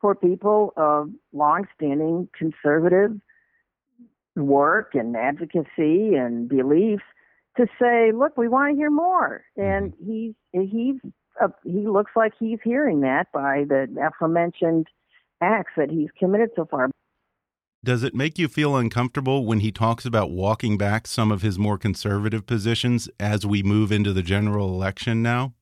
for 0.00 0.14
people 0.14 0.72
of 0.76 1.10
longstanding 1.32 2.28
conservative 2.36 3.12
work 4.36 4.94
and 4.94 5.16
advocacy 5.16 6.14
and 6.14 6.48
belief 6.48 7.00
to 7.56 7.66
say, 7.80 8.12
look, 8.12 8.36
we 8.36 8.48
want 8.48 8.72
to 8.72 8.76
hear 8.76 8.90
more. 8.90 9.44
And 9.56 9.92
mm-hmm. 9.92 10.10
he's 10.10 10.34
he's 10.52 11.12
uh, 11.40 11.48
he 11.64 11.86
looks 11.86 12.12
like 12.16 12.32
he's 12.38 12.58
hearing 12.62 13.00
that 13.00 13.26
by 13.32 13.64
the 13.68 13.88
aforementioned 14.06 14.86
acts 15.40 15.72
that 15.76 15.90
he's 15.90 16.10
committed 16.18 16.50
so 16.56 16.66
far. 16.66 16.90
Does 17.82 18.02
it 18.02 18.14
make 18.14 18.38
you 18.38 18.46
feel 18.46 18.76
uncomfortable 18.76 19.46
when 19.46 19.60
he 19.60 19.72
talks 19.72 20.04
about 20.04 20.30
walking 20.30 20.76
back 20.76 21.06
some 21.06 21.32
of 21.32 21.40
his 21.40 21.58
more 21.58 21.78
conservative 21.78 22.44
positions 22.44 23.08
as 23.18 23.46
we 23.46 23.62
move 23.62 23.90
into 23.90 24.12
the 24.12 24.22
general 24.22 24.68
election 24.68 25.22
now? 25.22 25.54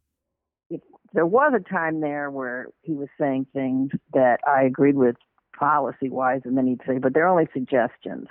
there 1.12 1.26
was 1.26 1.52
a 1.54 1.68
time 1.68 2.00
there 2.00 2.30
where 2.30 2.68
he 2.82 2.92
was 2.92 3.08
saying 3.18 3.46
things 3.52 3.90
that 4.12 4.40
I 4.46 4.62
agreed 4.62 4.96
with 4.96 5.16
policy 5.58 6.08
wise, 6.08 6.42
and 6.44 6.56
then 6.56 6.66
he'd 6.66 6.80
say, 6.86 6.98
but 6.98 7.14
they're 7.14 7.26
only 7.26 7.48
suggestions 7.52 8.28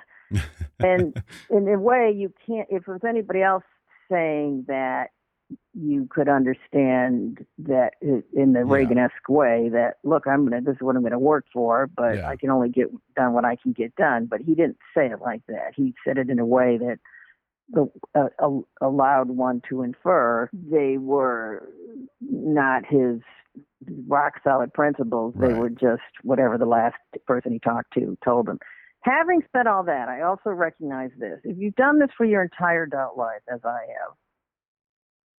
and 0.79 1.21
in 1.49 1.67
a 1.67 1.79
way, 1.79 2.13
you 2.15 2.33
can't. 2.45 2.67
If 2.69 2.87
it 2.87 2.91
was 2.91 3.01
anybody 3.07 3.41
else 3.41 3.63
saying 4.11 4.65
that, 4.67 5.07
you 5.73 6.07
could 6.09 6.27
understand 6.27 7.45
that 7.59 7.93
in 8.01 8.53
the 8.53 8.59
yeah. 8.59 8.65
Reagan-esque 8.65 9.29
way 9.29 9.69
that 9.69 9.95
look, 10.03 10.27
I'm 10.27 10.43
gonna. 10.43 10.61
This 10.61 10.75
is 10.75 10.81
what 10.81 10.95
I'm 10.95 11.03
gonna 11.03 11.19
work 11.19 11.45
for, 11.53 11.87
but 11.87 12.17
yeah. 12.17 12.29
I 12.29 12.35
can 12.35 12.49
only 12.49 12.69
get 12.69 12.87
done 13.15 13.33
what 13.33 13.45
I 13.45 13.55
can 13.55 13.73
get 13.73 13.95
done. 13.95 14.25
But 14.25 14.41
he 14.41 14.55
didn't 14.55 14.77
say 14.95 15.07
it 15.07 15.21
like 15.21 15.41
that. 15.47 15.73
He 15.75 15.93
said 16.05 16.17
it 16.17 16.29
in 16.29 16.39
a 16.39 16.45
way 16.45 16.77
that 16.77 16.99
the, 17.69 17.89
uh, 18.15 18.49
allowed 18.81 19.29
one 19.29 19.61
to 19.69 19.83
infer 19.83 20.49
they 20.53 20.97
were 20.97 21.69
not 22.21 22.85
his 22.85 23.19
rock 24.07 24.33
solid 24.43 24.73
principles. 24.73 25.33
Right. 25.35 25.49
They 25.49 25.53
were 25.53 25.69
just 25.69 26.01
whatever 26.23 26.57
the 26.57 26.65
last 26.65 26.95
person 27.25 27.51
he 27.51 27.59
talked 27.59 27.93
to 27.93 28.17
told 28.23 28.47
him. 28.47 28.59
Having 29.01 29.43
said 29.55 29.67
all 29.67 29.83
that, 29.83 30.09
I 30.09 30.21
also 30.21 30.49
recognize 30.49 31.11
this. 31.17 31.39
If 31.43 31.57
you've 31.57 31.75
done 31.75 31.99
this 31.99 32.09
for 32.17 32.25
your 32.25 32.43
entire 32.43 32.83
adult 32.83 33.17
life, 33.17 33.41
as 33.51 33.61
I 33.63 33.79
have, 33.99 34.15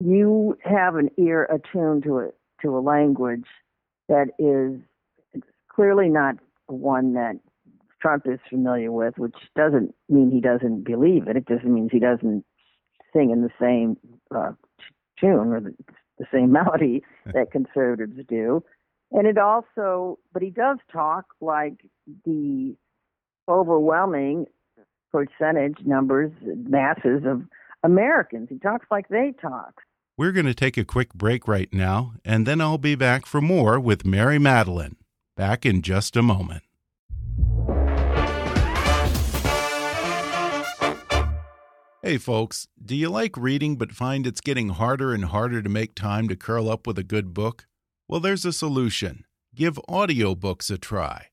you 0.01 0.57
have 0.65 0.95
an 0.95 1.11
ear 1.19 1.45
attuned 1.45 2.05
to 2.05 2.19
it 2.19 2.37
to 2.63 2.77
a 2.77 2.81
language 2.81 3.47
that 4.09 4.29
is 4.39 4.81
clearly 5.69 6.09
not 6.09 6.37
one 6.67 7.15
that 7.15 7.39
Trump 8.01 8.25
is 8.27 8.39
familiar 8.49 8.93
with, 8.93 9.19
which 9.19 9.37
doesn't 9.57 9.95
mean 10.09 10.31
he 10.31 10.41
doesn't 10.41 10.85
believe 10.85 11.27
it. 11.27 11.37
It 11.37 11.49
just 11.49 11.65
means 11.65 11.91
he 11.93 11.99
doesn't 11.99 12.45
sing 13.13 13.31
in 13.31 13.43
the 13.43 13.51
same 13.61 13.97
uh, 14.35 14.53
tune 15.21 15.53
or 15.53 15.61
the, 15.61 15.75
the 16.19 16.27
same 16.33 16.53
melody 16.53 17.03
that 17.27 17.51
conservatives 17.51 18.19
do. 18.29 18.63
And 19.11 19.27
it 19.27 19.39
also, 19.39 20.19
but 20.33 20.43
he 20.43 20.51
does 20.51 20.79
talk 20.93 21.27
like 21.41 21.81
the 22.25 22.77
overwhelming 23.49 24.47
percentage 25.11 25.79
numbers, 25.85 26.33
masses 26.43 27.23
of 27.27 27.43
Americans. 27.83 28.49
He 28.51 28.59
talks 28.59 28.87
like 28.91 29.09
they 29.09 29.33
talk. 29.41 29.81
We're 30.17 30.33
going 30.33 30.47
to 30.47 30.55
take 30.55 30.77
a 30.77 30.85
quick 30.85 31.15
break 31.15 31.47
right 31.47 31.73
now, 31.73 32.15
and 32.25 32.47
then 32.47 32.61
I'll 32.61 32.79
be 32.79 32.97
back 32.97 33.25
for 33.25 33.41
more 33.41 33.79
with 33.79 34.05
Mary 34.05 34.39
Matalin. 34.39 34.97
Back 35.37 35.65
in 35.65 35.81
just 35.81 36.17
a 36.17 36.23
moment. 36.23 36.65
Hey, 42.03 42.17
folks, 42.17 42.69
do 42.83 42.97
you 42.97 43.11
like 43.11 43.37
reading 43.37 43.77
but 43.77 43.93
find 43.93 44.27
it's 44.27 44.41
getting 44.41 44.71
harder 44.71 45.13
and 45.13 45.27
harder 45.27 45.63
to 45.63 45.69
make 45.69 45.95
time 45.95 46.29
to 46.29 46.37
curl 46.37 46.69
up 46.71 46.87
with 46.87 46.99
a 46.99 47.05
good 47.05 47.35
book? 47.35 47.67
Well, 48.09 48.21
there's 48.21 48.45
a 48.45 48.53
solution. 48.53 49.25
Give 49.55 49.79
audiobooks 49.89 50.71
a 50.71 50.79
try. 50.79 51.27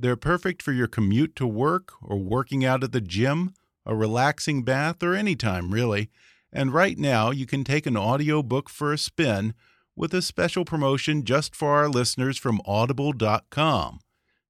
They're 0.00 0.14
perfect 0.14 0.62
for 0.62 0.70
your 0.72 0.86
commute 0.86 1.34
to 1.36 1.46
work 1.46 1.92
or 2.00 2.18
working 2.18 2.64
out 2.64 2.84
at 2.84 2.92
the 2.92 3.00
gym, 3.00 3.52
a 3.84 3.96
relaxing 3.96 4.62
bath, 4.62 5.02
or 5.02 5.16
anytime, 5.16 5.72
really. 5.72 6.08
And 6.52 6.72
right 6.72 6.96
now, 6.96 7.32
you 7.32 7.46
can 7.46 7.64
take 7.64 7.84
an 7.84 7.96
audiobook 7.96 8.70
for 8.70 8.92
a 8.92 8.98
spin 8.98 9.54
with 9.96 10.14
a 10.14 10.22
special 10.22 10.64
promotion 10.64 11.24
just 11.24 11.56
for 11.56 11.74
our 11.74 11.88
listeners 11.88 12.38
from 12.38 12.60
audible.com. 12.64 13.98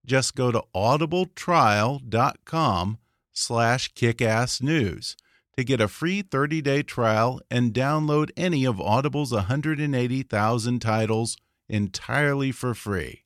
Just 0.04 0.34
go 0.34 0.52
to 0.52 0.62
audibletrial.com 0.74 2.98
slash 3.32 3.94
kickassnews 3.94 5.16
to 5.56 5.64
get 5.64 5.80
a 5.80 5.88
free 5.88 6.22
30-day 6.22 6.82
trial 6.82 7.40
and 7.50 7.72
download 7.72 8.28
any 8.36 8.66
of 8.66 8.78
Audible's 8.78 9.32
180,000 9.32 10.80
titles 10.80 11.38
entirely 11.70 12.52
for 12.52 12.74
free. 12.74 13.22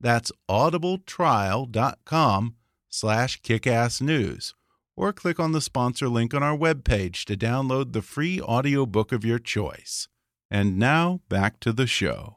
That's 0.00 0.32
audibletrial.com 0.48 2.54
slash 2.88 3.40
kickassnews 3.42 4.54
or 4.96 5.12
click 5.12 5.38
on 5.38 5.52
the 5.52 5.60
sponsor 5.60 6.08
link 6.08 6.34
on 6.34 6.42
our 6.42 6.56
webpage 6.56 7.24
to 7.24 7.36
download 7.36 7.92
the 7.92 8.02
free 8.02 8.40
audiobook 8.40 9.12
of 9.12 9.24
your 9.24 9.38
choice. 9.38 10.08
And 10.50 10.78
now 10.78 11.20
back 11.28 11.60
to 11.60 11.72
the 11.72 11.86
show. 11.86 12.36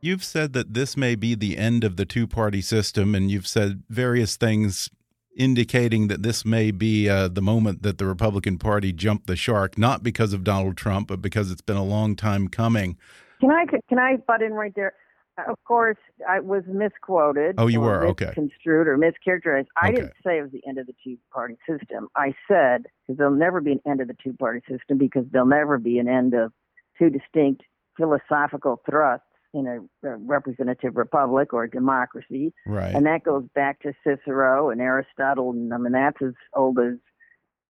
You've 0.00 0.24
said 0.24 0.52
that 0.52 0.74
this 0.74 0.96
may 0.96 1.14
be 1.14 1.34
the 1.34 1.56
end 1.56 1.82
of 1.82 1.96
the 1.96 2.04
two 2.04 2.26
party 2.26 2.60
system, 2.60 3.14
and 3.14 3.30
you've 3.30 3.46
said 3.46 3.84
various 3.88 4.36
things 4.36 4.90
indicating 5.36 6.08
that 6.08 6.22
this 6.22 6.44
may 6.44 6.70
be 6.70 7.08
uh, 7.08 7.28
the 7.28 7.42
moment 7.42 7.82
that 7.82 7.98
the 7.98 8.06
Republican 8.06 8.58
Party 8.58 8.92
jumped 8.92 9.26
the 9.26 9.36
shark, 9.36 9.78
not 9.78 10.02
because 10.02 10.32
of 10.32 10.44
Donald 10.44 10.76
Trump, 10.76 11.08
but 11.08 11.22
because 11.22 11.50
it's 11.50 11.62
been 11.62 11.76
a 11.76 11.84
long 11.84 12.16
time 12.16 12.48
coming. 12.48 12.96
Can 13.40 13.50
I 13.50 13.64
can 13.88 13.98
I 13.98 14.16
butt 14.16 14.42
in 14.42 14.52
right 14.52 14.72
there? 14.74 14.94
Uh, 15.36 15.50
of 15.50 15.56
course, 15.64 15.96
I 16.28 16.40
was 16.40 16.62
misquoted. 16.68 17.56
Oh, 17.58 17.66
you 17.66 17.80
were 17.80 18.06
okay. 18.08 18.32
Construed 18.34 18.86
or 18.86 18.96
mischaracterized. 18.96 19.66
I 19.80 19.88
okay. 19.88 19.96
didn't 19.96 20.12
say 20.24 20.38
it 20.38 20.42
was 20.42 20.52
the 20.52 20.62
end 20.66 20.78
of 20.78 20.86
the 20.86 20.94
two-party 21.02 21.56
system. 21.68 22.08
I 22.16 22.34
said 22.48 22.84
because 23.06 23.18
there'll 23.18 23.34
never 23.34 23.60
be 23.60 23.72
an 23.72 23.80
end 23.86 24.00
of 24.00 24.08
the 24.08 24.16
two-party 24.22 24.60
system 24.68 24.98
because 24.98 25.24
there'll 25.30 25.46
never 25.46 25.78
be 25.78 25.98
an 25.98 26.08
end 26.08 26.34
of 26.34 26.52
two 26.98 27.10
distinct 27.10 27.62
philosophical 27.96 28.80
thrusts 28.88 29.26
in 29.52 29.66
a, 29.66 30.08
a 30.08 30.16
representative 30.16 30.96
republic 30.96 31.52
or 31.52 31.64
a 31.64 31.70
democracy. 31.70 32.52
Right. 32.66 32.94
And 32.94 33.06
that 33.06 33.22
goes 33.24 33.44
back 33.54 33.80
to 33.82 33.92
Cicero 34.04 34.70
and 34.70 34.80
Aristotle, 34.80 35.50
and 35.50 35.72
I 35.72 35.78
mean 35.78 35.92
that's 35.92 36.20
as 36.22 36.34
old 36.54 36.78
as 36.78 36.94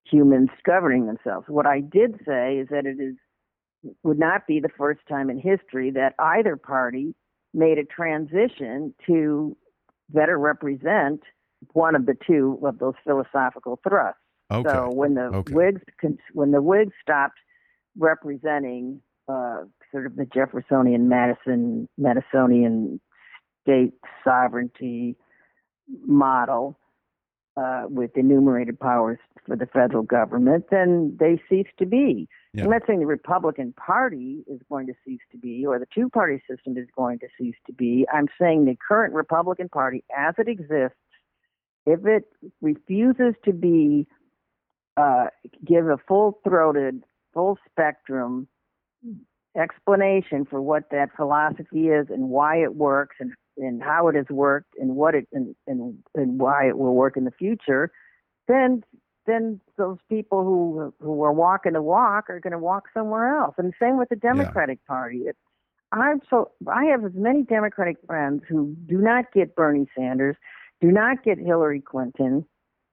humans 0.05 0.51
governing 0.65 1.07
themselves. 1.07 1.47
What 1.49 1.67
I 1.67 1.81
did 1.81 2.21
say 2.27 2.57
is 2.59 2.69
that 2.71 2.87
it 2.87 3.01
is 3.01 3.17
would 4.03 4.19
not 4.19 4.47
be 4.47 4.61
the 4.61 4.69
first 4.77 5.01
time 5.09 5.31
in 5.31 5.39
history 5.39 5.91
that 5.93 6.15
either 6.19 6.57
party 6.57 7.15
made 7.53 7.79
a 7.79 7.85
transition 7.85 8.95
to 9.07 9.57
better 10.11 10.39
represent 10.39 11.21
one 11.73 11.95
of 11.95 12.07
the 12.07 12.17
two 12.27 12.59
of 12.65 12.79
those 12.79 12.95
philosophical 13.05 13.79
thrusts. 13.87 14.19
Okay. 14.51 14.69
So 14.69 14.91
when 14.93 15.15
the 15.15 15.23
okay. 15.23 15.53
Whigs 15.53 15.81
when 16.33 16.51
the 16.51 16.61
Whigs 16.61 16.93
stopped 17.01 17.39
representing 17.97 19.01
uh, 19.29 19.63
sort 19.91 20.07
of 20.07 20.17
the 20.17 20.27
Jeffersonian 20.27 21.09
Madison 21.09 21.89
Madisonian 21.99 23.01
state 23.63 23.95
sovereignty 24.23 25.17
model 26.07 26.79
uh, 27.57 27.85
with 27.89 28.17
enumerated 28.17 28.79
powers 28.79 29.19
for 29.47 29.57
the 29.57 29.67
federal 29.67 30.03
government, 30.03 30.67
then 30.71 31.17
they 31.21 31.41
cease 31.49 31.69
to 31.79 31.87
be. 31.87 32.29
Yeah. 32.53 32.65
I'm 32.65 32.71
not 32.71 32.83
saying 32.87 33.01
the 33.01 33.07
Republican 33.07 33.73
Party 33.73 34.45
is 34.47 34.61
going 34.69 34.87
to 34.87 34.95
cease 35.05 35.21
to 35.33 35.39
be 35.39 35.67
or 35.67 35.79
the 35.79 35.87
two 35.95 36.09
party 36.09 36.43
system 36.49 36.77
is 36.77 36.89
going 36.97 37.19
to 37.21 37.27
cease 37.39 37.57
to 37.67 37.73
be. 37.73 38.07
I'm 38.13 38.29
saying 38.41 38.65
the 38.65 38.77
current 38.87 39.15
Republican 39.15 39.69
Party, 39.69 40.05
as 40.17 40.35
it 40.39 40.49
exists, 40.49 40.97
if 41.87 42.05
it 42.07 42.25
refuses 42.61 43.35
to 43.45 43.53
be, 43.53 44.07
uh, 44.97 45.27
give 45.65 45.87
a 45.87 45.99
full 46.09 46.41
throated, 46.45 47.03
full 47.35 47.59
spectrum 47.71 48.49
explanation 49.57 50.45
for 50.45 50.61
what 50.61 50.85
that 50.91 51.11
philosophy 51.17 51.89
is 51.89 52.07
and 52.11 52.29
why 52.29 52.57
it 52.57 52.75
works 52.75 53.17
and, 53.21 53.33
and 53.57 53.83
how 53.83 54.09
it 54.09 54.17
has 54.17 54.27
worked 54.31 54.75
and 54.79 54.97
what 54.97 55.15
it 55.15 55.29
and, 55.33 55.55
and 55.67 55.99
and 56.15 56.41
why 56.41 56.67
it 56.67 56.77
will 56.79 56.95
work 56.95 57.17
in 57.17 57.25
the 57.25 57.31
future, 57.31 57.91
then 58.49 58.83
then 59.27 59.61
those 59.79 59.99
people 60.09 60.45
who 60.45 60.93
who 61.01 61.23
are 61.23 61.33
walking 61.33 61.73
the 61.73 61.83
walk 61.83 62.29
are 62.29 62.41
going 62.41 62.53
to 62.53 62.59
walk 62.59 62.85
somewhere 62.93 63.37
else. 63.37 63.55
And 63.59 63.73
same 63.81 63.97
with 63.97 64.09
the 64.09 64.17
Democratic 64.17 64.81
yeah. 64.83 64.95
Party. 64.95 65.19
It, 65.27 65.37
I'm 65.93 66.21
so 66.29 66.51
I 66.69 66.87
have 66.87 67.05
as 67.05 67.13
many 67.15 67.43
Democratic 67.43 67.97
friends 68.07 68.43
who 68.49 68.75
do 68.87 68.99
not 68.99 69.33
get 69.33 69.55
Bernie 69.55 69.87
Sanders, 69.97 70.37
do 70.81 70.91
not 70.91 71.23
get 71.23 71.39
Hillary 71.39 71.81
Clinton, 71.81 72.45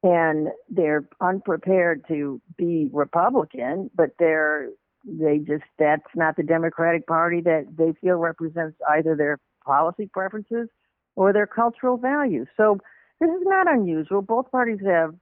and 0.04 0.50
they're 0.69 1.06
unprepared 1.19 2.06
to 2.08 2.39
be 2.58 2.89
Republican, 2.91 3.89
but 3.95 4.12
they're 4.19 4.69
they 5.05 5.39
just 5.39 5.63
that's 5.79 6.01
not 6.15 6.35
the 6.35 6.43
Democratic 6.43 7.07
Party 7.07 7.41
that 7.41 7.65
they 7.77 7.93
feel 8.01 8.17
represents 8.17 8.77
either 8.89 9.15
their 9.15 9.39
policy 9.65 10.09
preferences 10.11 10.67
or 11.15 11.33
their 11.33 11.47
cultural 11.47 11.97
values. 11.97 12.47
So 12.57 12.77
this 13.19 13.29
is 13.29 13.43
not 13.43 13.71
unusual. 13.71 14.21
Both 14.21 14.51
parties 14.51 14.79
have 14.85 15.13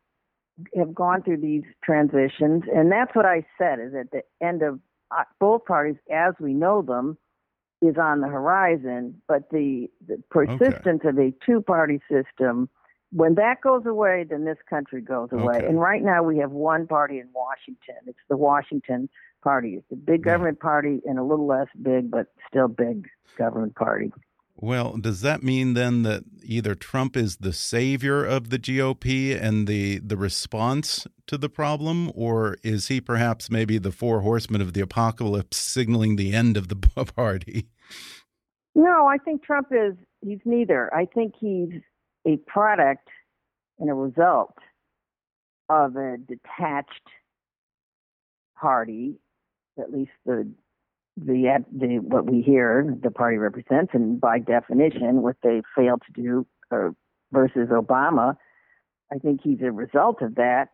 have 0.76 0.94
gone 0.94 1.24
through 1.24 1.38
these 1.38 1.64
transitions, 1.84 2.64
and 2.74 2.92
that's 2.92 3.16
what 3.16 3.26
I 3.26 3.46
said 3.58 3.80
is 3.80 3.94
at 3.96 4.12
the 4.12 4.24
end 4.46 4.62
of 4.62 4.80
uh, 5.12 5.24
both 5.40 5.66
parties, 5.66 5.96
as 6.12 6.34
we 6.40 6.54
know 6.54 6.82
them, 6.82 7.18
is 7.82 7.96
on 7.98 8.22
the 8.22 8.28
horizon. 8.28 9.22
But 9.28 9.50
the, 9.52 9.88
the 10.06 10.22
persistence 10.30 11.02
okay. 11.06 11.10
of 11.10 11.18
a 11.18 11.34
two-party 11.46 12.02
system, 12.12 12.70
when 13.12 13.36
that 13.36 13.62
goes 13.62 13.86
away, 13.86 14.26
then 14.30 14.46
this 14.46 14.58
country 14.70 15.02
goes 15.02 15.30
away. 15.32 15.58
Okay. 15.58 15.66
And 15.66 15.80
right 15.80 16.04
now 16.04 16.24
we 16.24 16.38
have 16.40 16.52
one 16.52 16.88
party 16.88 17.20
in 17.20 17.30
Washington. 17.34 17.96
It's 18.06 18.20
the 18.30 18.38
Washington 18.38 19.10
party. 19.42 19.76
It's 19.76 19.92
a 19.92 19.96
big 19.96 20.24
government 20.24 20.58
yeah. 20.62 20.68
party 20.68 21.02
and 21.06 21.20
a 21.20 21.24
little 21.24 21.48
less 21.48 21.68
big, 21.82 22.12
but 22.12 22.28
still 22.48 22.68
big 22.68 23.08
government 23.38 23.76
party. 23.76 24.12
Well, 24.62 24.98
does 24.98 25.22
that 25.22 25.42
mean 25.42 25.74
then 25.74 26.04
that 26.04 26.24
either 26.44 26.76
Trump 26.76 27.16
is 27.16 27.38
the 27.38 27.54
savior 27.54 28.26
of 28.26 28.50
the 28.50 28.60
GOP 28.60 29.42
and 29.42 29.68
the 29.68 30.00
the 30.00 30.18
response 30.18 31.08
to 31.28 31.38
the 31.38 31.48
problem, 31.48 32.12
or 32.14 32.58
is 32.62 32.90
he 32.90 33.00
perhaps 33.00 33.50
maybe 33.50 33.78
the 33.78 33.92
four 33.92 34.20
horsemen 34.20 34.60
of 34.60 34.74
the 34.74 34.82
apocalypse 34.82 35.56
signaling 35.56 36.18
the 36.18 36.34
end 36.34 36.58
of 36.58 36.68
the 36.68 36.76
party? 37.16 37.70
No, 38.76 39.08
I 39.08 39.18
think 39.18 39.44
Trump 39.44 39.68
is 39.72 39.96
he's 40.22 40.40
neither. 40.44 40.94
I 40.94 41.06
think 41.06 41.36
he's 41.40 41.82
a 42.26 42.36
product 42.46 43.08
and 43.80 43.90
a 43.90 43.94
result 43.94 44.56
of 45.70 45.96
a 45.96 46.18
detached 46.18 47.08
party, 48.60 49.16
at 49.80 49.92
least 49.92 50.12
the 50.26 50.50
the 51.18 51.64
the 51.72 52.00
what 52.00 52.30
we 52.30 52.42
hear 52.42 52.96
the 53.02 53.12
party 53.12 53.38
represents, 53.38 53.92
and 53.94 54.20
by 54.20 54.40
definition, 54.40 55.22
what 55.22 55.38
they 55.44 55.62
failed 55.76 56.02
to 56.06 56.22
do 56.22 56.48
uh, 56.72 56.90
versus 57.32 57.70
Obama. 57.70 58.36
I 59.12 59.18
think 59.18 59.42
he's 59.44 59.62
a 59.62 59.72
result 59.72 60.22
of 60.22 60.36
that, 60.36 60.70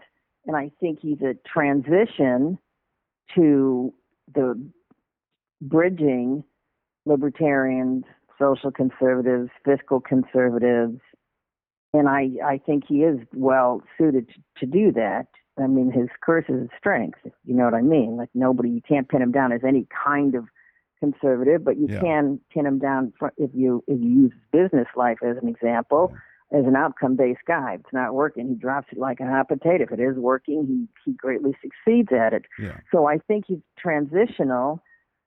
and 0.45 0.55
I 0.55 0.71
think 0.79 0.99
he's 1.01 1.21
a 1.21 1.35
transition 1.47 2.57
to 3.35 3.93
the 4.33 4.61
bridging 5.61 6.43
libertarians, 7.05 8.03
social 8.37 8.71
conservatives, 8.71 9.49
fiscal 9.63 10.01
conservatives, 10.01 10.99
and 11.93 12.09
I 12.09 12.31
I 12.43 12.57
think 12.65 12.83
he 12.87 13.03
is 13.03 13.19
well 13.33 13.81
suited 13.97 14.29
to, 14.29 14.65
to 14.65 14.65
do 14.65 14.91
that. 14.93 15.27
I 15.57 15.67
mean, 15.67 15.91
his 15.91 16.09
curse 16.21 16.45
is 16.49 16.61
his 16.61 16.69
strength. 16.77 17.19
You 17.45 17.55
know 17.55 17.63
what 17.65 17.73
I 17.73 17.81
mean? 17.81 18.17
Like 18.17 18.29
nobody, 18.33 18.69
you 18.69 18.81
can't 18.81 19.07
pin 19.07 19.21
him 19.21 19.31
down 19.31 19.51
as 19.51 19.61
any 19.65 19.87
kind 20.05 20.35
of 20.35 20.45
conservative, 20.99 21.63
but 21.63 21.77
you 21.77 21.87
yeah. 21.89 21.99
can 21.99 22.39
pin 22.53 22.65
him 22.65 22.79
down 22.79 23.13
for, 23.17 23.33
if 23.37 23.51
you 23.53 23.83
if 23.87 23.99
you 24.01 24.09
use 24.09 24.31
business 24.51 24.87
life 24.95 25.17
as 25.23 25.37
an 25.41 25.47
example, 25.47 26.13
yeah. 26.51 26.59
as 26.59 26.65
an 26.65 26.75
outcome-based 26.75 27.41
guy. 27.47 27.75
If 27.75 27.81
it's 27.81 27.93
not 27.93 28.13
working, 28.13 28.47
he 28.49 28.55
drops 28.55 28.87
it 28.91 28.97
like 28.97 29.19
a 29.19 29.25
hot 29.25 29.47
potato. 29.47 29.83
If 29.83 29.91
it 29.91 29.99
is 29.99 30.17
working, 30.17 30.65
he 30.67 31.09
he 31.09 31.15
greatly 31.15 31.55
succeeds 31.61 32.09
at 32.11 32.33
it. 32.33 32.43
Yeah. 32.59 32.77
So 32.91 33.07
I 33.07 33.17
think 33.17 33.45
he's 33.47 33.59
transitional, 33.77 34.81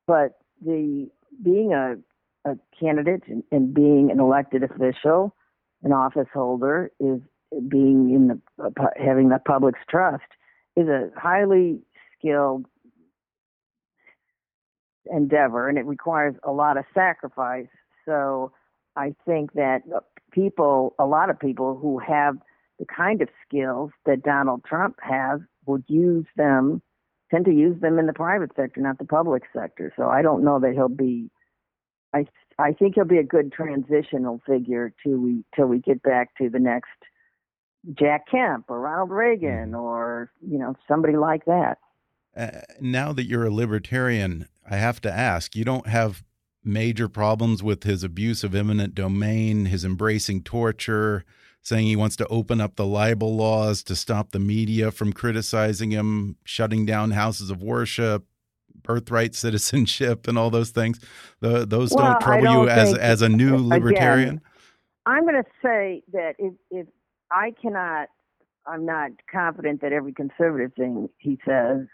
but 0.06 0.38
the 0.64 1.08
being 1.42 1.72
a, 1.72 1.96
a 2.44 2.56
candidate 2.78 3.22
and, 3.28 3.42
and 3.52 3.72
being 3.72 4.10
an 4.10 4.20
elected 4.20 4.62
official, 4.62 5.34
an 5.82 5.92
office 5.92 6.28
holder, 6.32 6.90
is 6.98 7.20
being 7.68 8.10
in 8.10 8.28
the 8.28 8.40
uh, 8.62 8.70
having 8.96 9.28
the 9.28 9.38
public's 9.38 9.80
trust 9.88 10.24
is 10.76 10.88
a 10.88 11.10
highly 11.16 11.80
skilled 12.18 12.66
endeavor, 15.10 15.68
and 15.68 15.78
it 15.78 15.86
requires 15.86 16.34
a 16.44 16.52
lot 16.52 16.76
of 16.76 16.84
sacrifice. 16.94 17.68
So 18.04 18.52
I 18.96 19.14
think 19.26 19.52
that 19.54 19.82
people, 20.32 20.94
a 20.98 21.06
lot 21.06 21.30
of 21.30 21.38
people 21.38 21.76
who 21.76 21.98
have 21.98 22.36
the 22.78 22.86
kind 22.86 23.22
of 23.22 23.28
skills 23.46 23.90
that 24.06 24.22
Donald 24.22 24.64
Trump 24.64 24.96
has, 25.02 25.40
would 25.66 25.84
use 25.88 26.26
them, 26.36 26.80
tend 27.30 27.44
to 27.44 27.52
use 27.52 27.80
them 27.80 27.98
in 27.98 28.06
the 28.06 28.12
private 28.12 28.50
sector, 28.56 28.80
not 28.80 28.98
the 28.98 29.04
public 29.04 29.42
sector. 29.52 29.92
So 29.96 30.08
I 30.08 30.22
don't 30.22 30.44
know 30.44 30.60
that 30.60 30.72
he'll 30.72 30.88
be. 30.88 31.30
I 32.14 32.26
I 32.58 32.72
think 32.72 32.94
he'll 32.94 33.04
be 33.04 33.18
a 33.18 33.24
good 33.24 33.52
transitional 33.52 34.40
figure 34.46 34.92
till 35.02 35.18
we 35.18 35.44
till 35.54 35.66
we 35.66 35.78
get 35.78 36.02
back 36.02 36.36
to 36.38 36.48
the 36.48 36.58
next 36.58 36.90
Jack 37.94 38.28
Kemp 38.30 38.66
or 38.68 38.80
Ronald 38.80 39.10
Reagan 39.10 39.72
mm. 39.72 39.80
or 39.80 40.30
you 40.40 40.58
know 40.58 40.74
somebody 40.86 41.16
like 41.16 41.44
that. 41.46 41.78
Uh, 42.36 42.60
now 42.80 43.12
that 43.12 43.24
you're 43.24 43.46
a 43.46 43.50
libertarian, 43.50 44.48
I 44.68 44.76
have 44.76 45.00
to 45.02 45.12
ask: 45.12 45.56
you 45.56 45.64
don't 45.64 45.86
have 45.86 46.22
major 46.64 47.08
problems 47.08 47.62
with 47.62 47.84
his 47.84 48.04
abuse 48.04 48.44
of 48.44 48.54
eminent 48.54 48.94
domain, 48.94 49.66
his 49.66 49.84
embracing 49.84 50.42
torture, 50.42 51.24
saying 51.62 51.86
he 51.86 51.96
wants 51.96 52.16
to 52.16 52.26
open 52.28 52.60
up 52.60 52.76
the 52.76 52.86
libel 52.86 53.34
laws 53.34 53.82
to 53.84 53.96
stop 53.96 54.32
the 54.32 54.38
media 54.38 54.90
from 54.90 55.12
criticizing 55.12 55.90
him, 55.90 56.36
shutting 56.44 56.84
down 56.84 57.12
houses 57.12 57.50
of 57.50 57.62
worship, 57.62 58.26
birthright 58.82 59.34
citizenship, 59.34 60.28
and 60.28 60.36
all 60.36 60.50
those 60.50 60.70
things. 60.70 61.00
The, 61.40 61.66
those 61.66 61.92
well, 61.92 62.12
don't 62.12 62.20
trouble 62.20 62.44
don't 62.44 62.64
you 62.64 62.68
as 62.68 62.94
as 62.94 63.22
a 63.22 63.28
new 63.28 63.56
libertarian. 63.56 64.28
Again, 64.28 64.40
I'm 65.06 65.22
going 65.22 65.42
to 65.42 65.50
say 65.62 66.02
that 66.12 66.34
if, 66.38 66.52
if 66.70 66.86
I 67.30 67.52
cannot, 67.60 68.08
I'm 68.66 68.84
not 68.84 69.10
confident 69.30 69.80
that 69.82 69.92
every 69.92 70.12
conservative 70.12 70.72
thing 70.74 71.08
he 71.18 71.38
says 71.46 71.86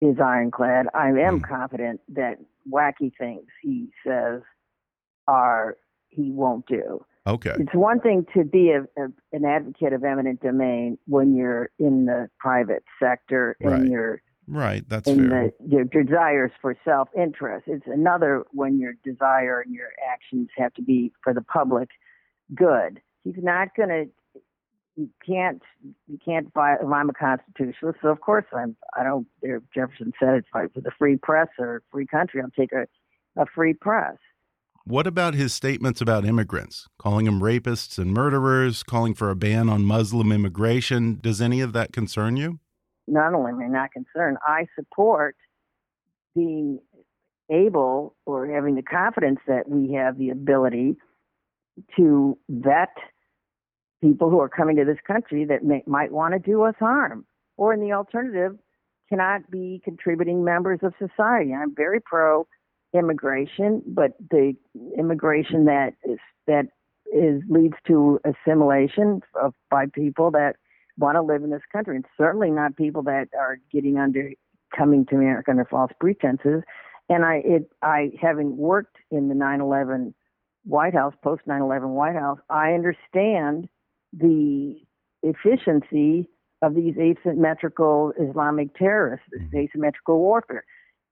is 0.00 0.16
ironclad. 0.20 0.86
I 0.94 1.08
am 1.08 1.40
mm. 1.40 1.48
confident 1.48 2.00
that 2.08 2.38
wacky 2.70 3.12
things 3.18 3.46
he 3.62 3.88
says 4.06 4.42
are 5.26 5.76
he 6.08 6.30
won't 6.30 6.66
do. 6.66 7.04
Okay. 7.26 7.54
It's 7.58 7.74
one 7.74 8.00
thing 8.00 8.24
to 8.34 8.44
be 8.44 8.70
a, 8.70 8.82
a, 9.00 9.08
an 9.32 9.44
advocate 9.44 9.92
of 9.92 10.02
eminent 10.02 10.40
domain 10.40 10.98
when 11.06 11.36
you're 11.36 11.70
in 11.78 12.06
the 12.06 12.30
private 12.38 12.84
sector 13.02 13.56
and 13.60 13.72
right. 13.72 13.84
you're 13.84 14.22
right. 14.46 14.88
That's 14.88 15.06
in 15.06 15.28
fair. 15.28 15.52
The, 15.60 15.68
your 15.68 15.84
desires 15.84 16.52
for 16.62 16.74
self-interest. 16.84 17.64
It's 17.66 17.86
another 17.86 18.44
when 18.52 18.78
your 18.78 18.94
desire 19.04 19.60
and 19.60 19.74
your 19.74 19.90
actions 20.10 20.48
have 20.56 20.72
to 20.74 20.82
be 20.82 21.12
for 21.22 21.34
the 21.34 21.42
public 21.42 21.90
good. 22.54 23.02
He's 23.24 23.34
not 23.36 23.74
going 23.76 23.90
to 23.90 24.06
you 24.98 25.08
can't 25.24 25.62
you 26.08 26.18
can't 26.24 26.52
buy. 26.52 26.74
I'm 26.76 27.08
a 27.08 27.12
constitutionalist, 27.12 28.00
so 28.02 28.08
of 28.08 28.20
course 28.20 28.44
I'm. 28.52 28.76
I 28.96 29.04
don't. 29.04 29.26
Jefferson 29.72 30.12
said 30.18 30.34
it's 30.34 30.48
fight 30.52 30.74
for 30.74 30.80
the 30.80 30.90
free 30.98 31.16
press 31.16 31.46
or 31.58 31.82
free 31.90 32.06
country. 32.06 32.42
I'll 32.42 32.50
take 32.50 32.72
a 32.72 32.86
a 33.40 33.46
free 33.54 33.74
press. 33.74 34.16
What 34.84 35.06
about 35.06 35.34
his 35.34 35.54
statements 35.54 36.00
about 36.00 36.24
immigrants, 36.24 36.88
calling 36.98 37.26
them 37.26 37.40
rapists 37.40 37.98
and 37.98 38.12
murderers, 38.12 38.82
calling 38.82 39.14
for 39.14 39.30
a 39.30 39.36
ban 39.36 39.68
on 39.68 39.84
Muslim 39.84 40.32
immigration? 40.32 41.20
Does 41.22 41.40
any 41.40 41.60
of 41.60 41.72
that 41.74 41.92
concern 41.92 42.36
you? 42.36 42.58
Not 43.06 43.34
only 43.34 43.52
am 43.52 43.60
I 43.60 43.66
not 43.66 43.92
concerned, 43.92 44.38
I 44.44 44.66
support 44.74 45.36
being 46.34 46.80
able 47.50 48.16
or 48.26 48.46
having 48.48 48.74
the 48.74 48.82
confidence 48.82 49.38
that 49.46 49.68
we 49.68 49.92
have 49.92 50.18
the 50.18 50.30
ability 50.30 50.96
to 51.96 52.36
vet 52.48 52.94
people 54.00 54.30
who 54.30 54.40
are 54.40 54.48
coming 54.48 54.76
to 54.76 54.84
this 54.84 54.98
country 55.06 55.44
that 55.44 55.64
may, 55.64 55.82
might 55.86 56.12
want 56.12 56.34
to 56.34 56.38
do 56.38 56.62
us 56.62 56.74
harm, 56.78 57.26
or 57.56 57.72
in 57.72 57.80
the 57.80 57.92
alternative, 57.92 58.56
cannot 59.08 59.50
be 59.50 59.80
contributing 59.84 60.44
members 60.44 60.80
of 60.82 60.94
society. 60.98 61.54
I'm 61.54 61.74
very 61.74 62.00
pro 62.00 62.46
immigration, 62.94 63.82
but 63.86 64.12
the 64.30 64.54
immigration 64.96 65.64
that 65.66 65.94
is 66.04 66.18
that 66.46 66.66
is 67.12 67.42
leads 67.48 67.76
to 67.86 68.20
assimilation 68.24 69.22
of 69.40 69.54
by 69.70 69.86
people 69.86 70.30
that 70.30 70.56
want 70.98 71.16
to 71.16 71.22
live 71.22 71.42
in 71.42 71.50
this 71.50 71.62
country, 71.72 71.96
and 71.96 72.04
certainly 72.16 72.50
not 72.50 72.76
people 72.76 73.02
that 73.02 73.28
are 73.38 73.58
getting 73.72 73.98
under 73.98 74.30
coming 74.76 75.06
to 75.06 75.16
America 75.16 75.50
under 75.50 75.64
false 75.64 75.92
pretenses. 75.98 76.62
And 77.08 77.24
I 77.24 77.36
it 77.44 77.72
I 77.82 78.12
having 78.20 78.56
worked 78.56 78.96
in 79.10 79.28
the 79.28 79.34
9/11 79.34 80.12
White 80.64 80.94
House, 80.94 81.14
post 81.22 81.42
9/11 81.46 81.94
White 81.94 82.16
House, 82.16 82.38
I 82.50 82.74
understand 82.74 83.68
the 84.12 84.76
efficiency 85.22 86.28
of 86.62 86.74
these 86.74 86.94
asymmetrical 86.98 88.12
Islamic 88.20 88.74
terrorists, 88.76 89.26
this 89.30 89.42
mm-hmm. 89.42 89.58
asymmetrical 89.58 90.18
warfare. 90.18 90.64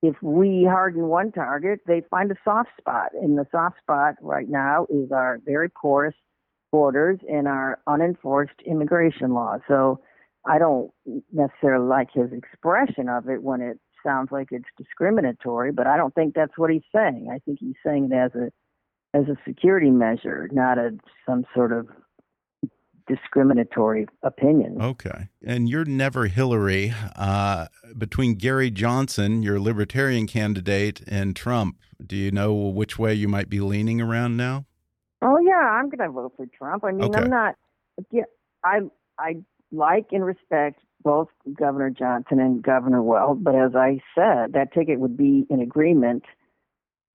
If 0.02 0.16
we 0.22 0.66
harden 0.68 1.06
one 1.06 1.32
target, 1.32 1.80
they 1.87 2.02
find 2.11 2.30
a 2.30 2.37
soft 2.44 2.70
spot. 2.78 3.11
And 3.14 3.38
the 3.38 3.46
soft 3.50 3.78
spot 3.78 4.14
right 4.20 4.48
now 4.48 4.87
is 4.90 5.11
our 5.12 5.40
very 5.44 5.70
porous 5.70 6.14
borders 6.70 7.18
and 7.28 7.48
our 7.48 7.78
unenforced 7.87 8.61
immigration 8.66 9.32
law. 9.32 9.56
So 9.66 10.00
I 10.46 10.59
don't 10.59 10.90
necessarily 11.32 11.87
like 11.87 12.09
his 12.12 12.32
expression 12.32 13.09
of 13.09 13.28
it 13.28 13.42
when 13.42 13.61
it 13.61 13.78
sounds 14.04 14.30
like 14.30 14.48
it's 14.50 14.68
discriminatory, 14.76 15.72
but 15.72 15.87
I 15.87 15.96
don't 15.96 16.14
think 16.14 16.35
that's 16.35 16.56
what 16.56 16.70
he's 16.70 16.82
saying. 16.94 17.28
I 17.32 17.38
think 17.40 17.59
he's 17.61 17.74
saying 17.85 18.11
it 18.12 18.14
as 18.14 18.32
a 18.35 18.50
as 19.14 19.28
a 19.28 19.37
security 19.46 19.90
measure, 19.90 20.48
not 20.52 20.78
a 20.78 20.90
some 21.24 21.44
sort 21.54 21.72
of 21.72 21.88
discriminatory 23.07 24.07
opinion. 24.23 24.81
Okay. 24.81 25.29
And 25.45 25.69
you're 25.69 25.85
never 25.85 26.27
Hillary. 26.27 26.92
Uh, 27.14 27.66
between 27.97 28.35
Gary 28.35 28.71
Johnson, 28.71 29.42
your 29.42 29.61
libertarian 29.61 30.27
candidate, 30.27 31.03
and 31.07 31.37
Trump, 31.37 31.79
do 32.05 32.16
you 32.16 32.31
know 32.31 32.55
which 32.55 32.99
way 32.99 33.14
you 33.14 33.29
might 33.29 33.49
be 33.49 33.61
leaning 33.61 34.01
around 34.01 34.37
now? 34.37 34.66
Oh 35.23 35.38
yeah, 35.38 35.55
I'm 35.55 35.88
going 35.88 36.07
to 36.07 36.11
vote 36.11 36.33
for 36.37 36.47
Trump. 36.47 36.85
I 36.85 36.92
mean, 36.92 37.05
okay. 37.05 37.21
I'm 37.21 37.31
not. 37.31 37.55
Yeah, 38.11 38.25
I 38.64 38.81
I 39.19 39.37
like 39.73 40.09
and 40.12 40.25
respect 40.25 40.81
both 41.03 41.29
Governor 41.59 41.90
Johnson 41.90 42.40
and 42.40 42.62
Governor 42.62 43.03
Weld, 43.03 43.42
but 43.42 43.55
as 43.55 43.75
I 43.75 44.01
said, 44.14 44.53
that 44.53 44.73
ticket 44.75 44.99
would 44.99 45.16
be 45.16 45.47
in 45.49 45.61
agreement 45.61 46.25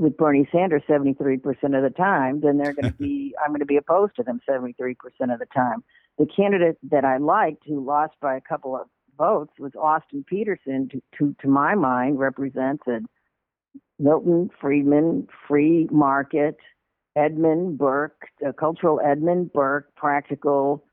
with 0.01 0.17
Bernie 0.17 0.49
Sanders 0.51 0.81
73% 0.89 1.43
of 1.75 1.83
the 1.83 1.93
time, 1.95 2.41
then 2.41 2.57
they're 2.57 2.73
going 2.73 2.91
to 2.91 2.97
be, 2.97 3.35
I'm 3.43 3.51
going 3.51 3.59
to 3.59 3.65
be 3.65 3.77
opposed 3.77 4.15
to 4.15 4.23
them 4.23 4.41
73% 4.49 4.95
of 5.31 5.39
the 5.39 5.45
time. 5.53 5.83
The 6.17 6.25
candidate 6.25 6.77
that 6.89 7.05
I 7.05 7.17
liked 7.17 7.63
who 7.67 7.85
lost 7.85 8.15
by 8.19 8.35
a 8.35 8.41
couple 8.41 8.75
of 8.75 8.87
votes 9.17 9.53
was 9.59 9.71
Austin 9.79 10.25
Petersen, 10.27 10.89
to, 10.89 11.01
to, 11.17 11.35
to 11.41 11.47
my 11.47 11.75
mind, 11.75 12.19
represents 12.19 12.83
a 12.87 13.01
Milton 13.99 14.49
Friedman, 14.59 15.27
free 15.47 15.87
market, 15.91 16.57
Edmund 17.15 17.77
Burke, 17.77 18.27
a 18.45 18.51
cultural 18.51 18.99
Edmund 19.05 19.53
Burke, 19.53 19.93
practical 19.95 20.83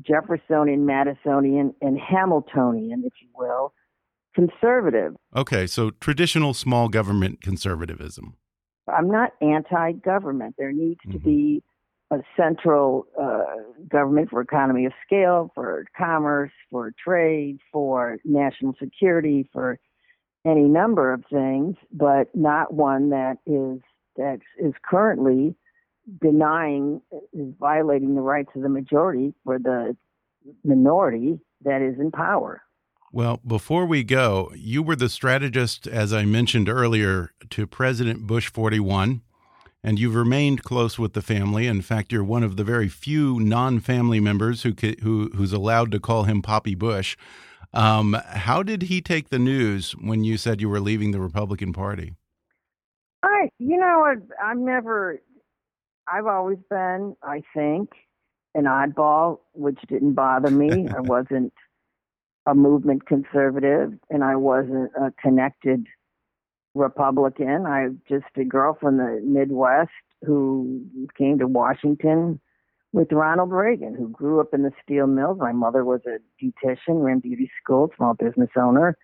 Jeffersonian, 0.00 0.86
Madisonian, 0.86 1.74
and 1.82 1.98
Hamiltonian, 1.98 3.04
if 3.04 3.12
you 3.20 3.28
will, 3.34 3.74
conservative. 4.34 5.14
Okay, 5.34 5.66
so 5.66 5.90
traditional 5.90 6.54
small 6.54 6.88
government 6.88 7.40
conservatism. 7.42 8.36
I'm 8.88 9.10
not 9.10 9.32
anti 9.40 9.92
government. 9.92 10.56
There 10.58 10.72
needs 10.72 11.00
mm 11.06 11.12
-hmm. 11.12 11.14
to 11.14 11.18
be 11.18 11.62
a 12.10 12.18
central 12.36 13.06
uh, 13.20 13.44
government 13.88 14.30
for 14.30 14.40
economy 14.40 14.86
of 14.86 14.92
scale, 15.06 15.50
for 15.54 15.84
commerce, 15.96 16.52
for 16.70 16.92
trade, 16.92 17.58
for 17.72 18.18
national 18.24 18.74
security, 18.78 19.48
for 19.52 19.78
any 20.44 20.68
number 20.68 21.12
of 21.12 21.24
things, 21.30 21.76
but 21.90 22.34
not 22.34 22.72
one 22.72 23.10
that 23.10 23.38
is 23.46 23.80
that 24.16 24.40
is 24.58 24.74
currently 24.82 25.56
denying 26.20 27.00
is 27.32 27.54
violating 27.58 28.14
the 28.14 28.20
rights 28.20 28.50
of 28.54 28.62
the 28.62 28.68
majority 28.68 29.34
for 29.44 29.58
the 29.58 29.96
minority 30.62 31.40
that 31.64 31.80
is 31.82 31.98
in 31.98 32.10
power. 32.10 32.62
Well, 33.14 33.38
before 33.46 33.86
we 33.86 34.02
go, 34.02 34.50
you 34.56 34.82
were 34.82 34.96
the 34.96 35.08
strategist, 35.08 35.86
as 35.86 36.12
I 36.12 36.24
mentioned 36.24 36.68
earlier, 36.68 37.30
to 37.50 37.64
President 37.64 38.26
Bush 38.26 38.50
41, 38.50 39.22
and 39.84 40.00
you've 40.00 40.16
remained 40.16 40.64
close 40.64 40.98
with 40.98 41.12
the 41.12 41.22
family. 41.22 41.68
In 41.68 41.80
fact, 41.80 42.10
you're 42.10 42.24
one 42.24 42.42
of 42.42 42.56
the 42.56 42.64
very 42.64 42.88
few 42.88 43.38
non-family 43.38 44.18
members 44.18 44.64
who, 44.64 44.74
who 45.04 45.30
who's 45.32 45.52
allowed 45.52 45.92
to 45.92 46.00
call 46.00 46.24
him 46.24 46.42
Poppy 46.42 46.74
Bush. 46.74 47.16
Um, 47.72 48.16
how 48.30 48.64
did 48.64 48.82
he 48.82 49.00
take 49.00 49.28
the 49.28 49.38
news 49.38 49.92
when 49.92 50.24
you 50.24 50.36
said 50.36 50.60
you 50.60 50.68
were 50.68 50.80
leaving 50.80 51.12
the 51.12 51.20
Republican 51.20 51.72
Party? 51.72 52.14
I, 53.22 53.48
you 53.60 53.76
know, 53.76 54.04
I, 54.04 54.14
I'm 54.44 54.64
never. 54.64 55.20
I've 56.12 56.26
always 56.26 56.58
been, 56.68 57.14
I 57.22 57.44
think, 57.54 57.90
an 58.56 58.64
oddball, 58.64 59.38
which 59.52 59.78
didn't 59.86 60.14
bother 60.14 60.50
me. 60.50 60.88
I 60.88 61.00
wasn't 61.02 61.52
a 62.46 62.54
movement 62.54 63.06
conservative 63.06 63.92
and 64.10 64.22
I 64.22 64.36
wasn't 64.36 64.90
a 65.00 65.12
connected 65.20 65.86
Republican. 66.74 67.66
I 67.66 67.88
just 68.08 68.26
a 68.36 68.44
girl 68.44 68.76
from 68.78 68.98
the 68.98 69.20
Midwest 69.24 69.90
who 70.24 70.84
came 71.16 71.38
to 71.38 71.46
Washington 71.46 72.40
with 72.92 73.12
Ronald 73.12 73.50
Reagan, 73.50 73.94
who 73.94 74.08
grew 74.08 74.40
up 74.40 74.54
in 74.54 74.62
the 74.62 74.72
steel 74.82 75.06
mills. 75.06 75.38
My 75.40 75.52
mother 75.52 75.84
was 75.84 76.00
a 76.06 76.18
beautician, 76.42 77.02
ran 77.02 77.18
beauty 77.18 77.50
school, 77.62 77.90
small 77.96 78.14
business 78.14 78.50
owner, 78.56 78.96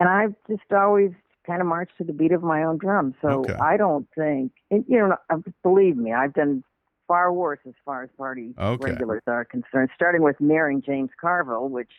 and 0.00 0.08
I've 0.08 0.34
just 0.48 0.72
always 0.72 1.10
kind 1.46 1.60
of 1.60 1.66
marched 1.66 1.96
to 1.98 2.04
the 2.04 2.12
beat 2.12 2.32
of 2.32 2.42
my 2.42 2.64
own 2.64 2.78
drum. 2.78 3.14
So 3.22 3.28
Okay. 3.28 3.54
I 3.54 3.76
don't 3.76 4.08
think, 4.16 4.52
and, 4.70 4.84
you 4.88 4.98
know, 4.98 5.16
believe 5.62 5.96
me, 5.96 6.12
I've 6.12 6.34
done 6.34 6.64
far 7.08 7.32
worse 7.32 7.60
as 7.66 7.74
far 7.84 8.02
as 8.02 8.10
party 8.16 8.54
Okay. 8.58 8.82
regulars 8.82 9.22
are 9.26 9.44
concerned. 9.44 9.90
Starting 9.94 10.22
with 10.22 10.40
marrying 10.40 10.82
James 10.82 11.10
Carville, 11.20 11.68
which 11.68 11.90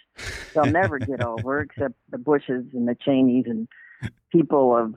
they'll 0.54 0.65
never 0.65 1.00
get 1.00 1.22
over, 1.34 1.62
except 1.62 1.96
the 2.10 2.17
Bushes 2.17 2.65
and 2.74 2.88
the 2.88 2.96
Cheneys 3.04 3.46
and 3.48 3.67
people 4.32 4.76
of 4.76 4.96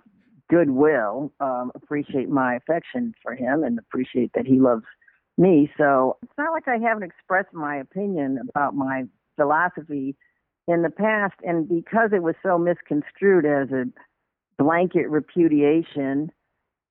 goodwill 0.49 1.33
um, 1.41 1.71
appreciate 1.75 2.29
my 2.29 2.57
affection 2.57 3.15
for 3.23 3.35
him 3.35 3.63
and 3.63 3.79
appreciate 3.79 4.33
that 4.35 4.47
he 4.47 4.59
loves 4.59 4.85
me. 5.39 5.71
So 5.79 6.19
it's 6.23 6.33
not 6.37 6.53
like 6.53 6.67
I 6.67 6.79
haven't 6.79 7.05
expressed 7.05 7.55
my 7.55 7.77
opinion 7.77 8.39
about 8.49 8.75
my 8.75 9.05
philosophy 9.37 10.17
in 10.67 10.83
the 10.83 10.91
past, 10.91 11.35
and 11.43 11.69
because 11.69 12.11
it 12.13 12.23
was 12.23 12.35
so 12.43 12.59
misconstrued 12.59 13.47
as 13.47 13.71
a 13.71 13.85
blanket 14.63 15.09
repudiation 15.09 16.31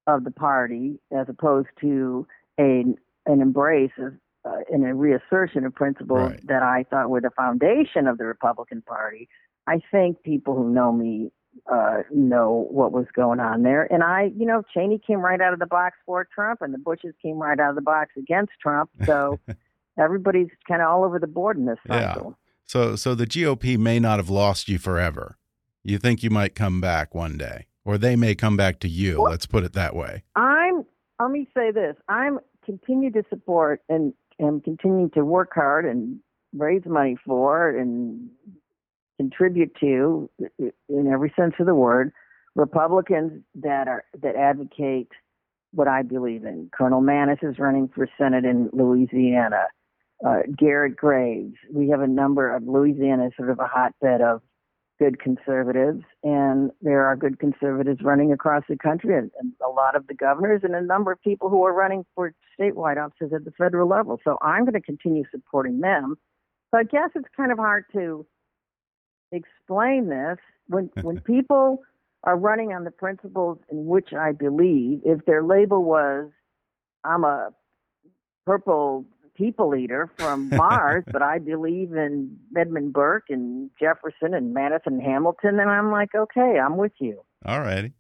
of 0.08 0.24
the 0.24 0.32
party 0.32 1.00
as 1.16 1.28
opposed 1.30 1.68
to 1.82 2.26
a 2.60 2.84
an 3.30 3.42
embrace 3.42 3.92
of 3.98 4.14
uh, 4.46 4.60
and 4.72 4.86
a 4.86 4.94
reassertion 4.94 5.66
of 5.66 5.76
principles 5.76 6.32
Right. 6.32 6.48
that 6.48 6.64
I 6.64 6.86
thought 6.90 7.10
were 7.10 7.20
the 7.22 7.30
foundation 7.32 8.08
of 8.08 8.18
the 8.18 8.26
Republican 8.26 8.82
Party. 8.82 9.28
I 9.68 9.82
think 9.92 10.24
people 10.24 10.56
who 10.56 10.70
know 10.70 10.92
me 10.94 11.32
uh, 11.70 12.04
know 12.12 12.68
what 12.72 12.92
was 12.94 13.06
going 13.14 13.40
on 13.42 13.64
there. 13.64 13.92
And 13.92 14.02
I, 14.02 14.32
you 14.36 14.46
know, 14.46 14.64
Cheney 14.74 15.00
came 15.06 15.20
right 15.20 15.42
out 15.42 15.52
of 15.52 15.60
the 15.60 15.66
box 15.66 15.98
for 16.06 16.26
Trump, 16.34 16.62
and 16.62 16.74
the 16.74 16.78
Bushes 16.78 17.14
came 17.22 17.38
right 17.38 17.60
out 17.60 17.72
of 17.72 17.76
the 17.76 17.82
box 17.82 18.12
against 18.18 18.54
Trump. 18.62 18.90
So 19.06 19.40
everybody's 19.98 20.50
kind 20.68 20.82
of 20.82 20.88
all 20.88 21.04
over 21.04 21.20
the 21.20 21.28
board 21.28 21.58
in 21.58 21.66
this 21.66 21.78
Yeah. 21.88 22.16
So, 22.66 22.96
so 22.96 23.16
the 23.16 23.26
GOP 23.28 23.78
may 23.78 24.00
not 24.00 24.20
have 24.20 24.30
lost 24.30 24.70
you 24.70 24.78
forever. 24.78 25.38
You 25.84 25.98
think 25.98 26.24
you 26.24 26.30
might 26.30 26.56
come 26.56 26.80
back 26.80 27.14
one 27.16 27.36
day, 27.38 27.66
or 27.84 27.98
they 27.98 28.16
may 28.16 28.36
come 28.36 28.56
back 28.56 28.80
to 28.82 28.88
you. 28.88 29.22
Let's 29.22 29.46
put 29.46 29.64
it 29.64 29.74
that 29.74 29.96
way. 29.96 30.24
I'm. 30.36 30.86
Let 31.22 31.32
me 31.32 31.50
say 31.54 31.72
this: 31.72 31.96
I'm 32.08 32.40
continue 32.70 33.12
to 33.12 33.24
support 33.30 33.82
and 33.90 34.14
am 34.40 34.62
continuing 34.62 35.10
to 35.12 35.26
work 35.26 35.52
hard 35.56 35.86
and 35.86 36.20
raise 36.56 36.84
money 36.86 37.18
for 37.26 37.70
and 37.70 38.30
contribute 39.18 39.76
to, 39.80 40.30
in 40.88 41.08
every 41.12 41.34
sense 41.36 41.56
of 41.60 41.66
the 41.66 41.74
word, 41.74 42.12
Republicans 42.56 43.44
that 43.56 43.88
are 43.88 44.04
that 44.22 44.36
advocate 44.36 45.10
what 45.72 45.88
I 45.88 46.04
believe 46.04 46.46
in. 46.46 46.70
Colonel 46.72 47.02
Maness 47.02 47.44
is 47.44 47.58
running 47.58 47.90
for 47.94 48.08
Senate 48.18 48.46
in 48.46 48.70
Louisiana. 48.72 49.66
Uh, 50.26 50.40
Garrett 50.58 50.98
Graves. 50.98 51.56
We 51.72 51.90
have 51.90 52.02
a 52.02 52.08
number 52.08 52.54
of 52.54 52.64
Louisiana 52.68 53.30
sort 53.38 53.50
of 53.50 53.60
a 53.60 53.68
hotbed 53.68 54.22
of 54.22 54.42
good 55.00 55.20
conservatives, 55.20 56.04
and 56.24 56.72
there 56.82 57.06
are 57.06 57.16
good 57.16 57.40
conservatives 57.40 58.02
running 58.04 58.34
across 58.34 58.64
the 58.68 58.78
country, 58.78 59.18
and, 59.18 59.32
and 59.40 59.54
a 59.66 59.70
lot 59.70 59.96
of 59.96 60.06
the 60.08 60.14
governors, 60.14 60.62
and 60.64 60.76
a 60.76 60.82
number 60.82 61.12
of 61.12 61.22
people 61.22 61.50
who 61.50 61.64
are 61.64 61.74
running 61.74 62.06
for 62.14 62.34
statewide 62.60 63.04
offices 63.04 63.32
at 63.34 63.46
the 63.46 63.52
federal 63.52 63.88
level. 63.88 64.20
So 64.24 64.38
I'm 64.42 64.66
going 64.66 64.74
to 64.74 64.82
continue 64.82 65.24
supporting 65.32 65.80
them. 65.80 66.18
So 66.72 66.80
I 66.80 66.84
guess 66.84 67.10
it's 67.16 67.28
kind 67.36 67.52
of 67.52 67.58
hard 67.58 67.86
to 67.94 68.26
explain 69.32 70.10
this 70.10 70.38
when 70.68 70.90
when 71.02 71.20
people 71.22 71.80
are 72.26 72.36
running 72.36 72.74
on 72.74 72.84
the 72.84 72.92
principles 72.92 73.58
in 73.72 73.86
which 73.86 74.14
I 74.14 74.34
believe. 74.34 75.00
If 75.06 75.26
their 75.26 75.44
label 75.44 75.84
was, 75.84 76.30
"I'm 77.06 77.24
a 77.24 77.52
purple 78.46 79.06
people 79.40 79.74
eater 79.76 80.12
from 80.18 80.50
Mars, 80.56 81.06
but 81.12 81.24
I 81.24 81.40
believe 81.40 81.94
in 81.94 82.38
Edmund 82.56 82.94
Burke 82.94 83.26
and 83.30 83.72
Jefferson 83.80 84.34
and 84.34 84.54
Madison 84.54 84.94
and 84.94 85.02
Hamilton, 85.02 85.60
and 85.60 85.70
I'm 85.70 85.92
like, 85.92 86.14
okay, 86.14 86.60
I'm 86.60 86.78
with 86.78 86.92
you. 87.00 87.22
All 87.46 87.62
righty. 87.62 87.94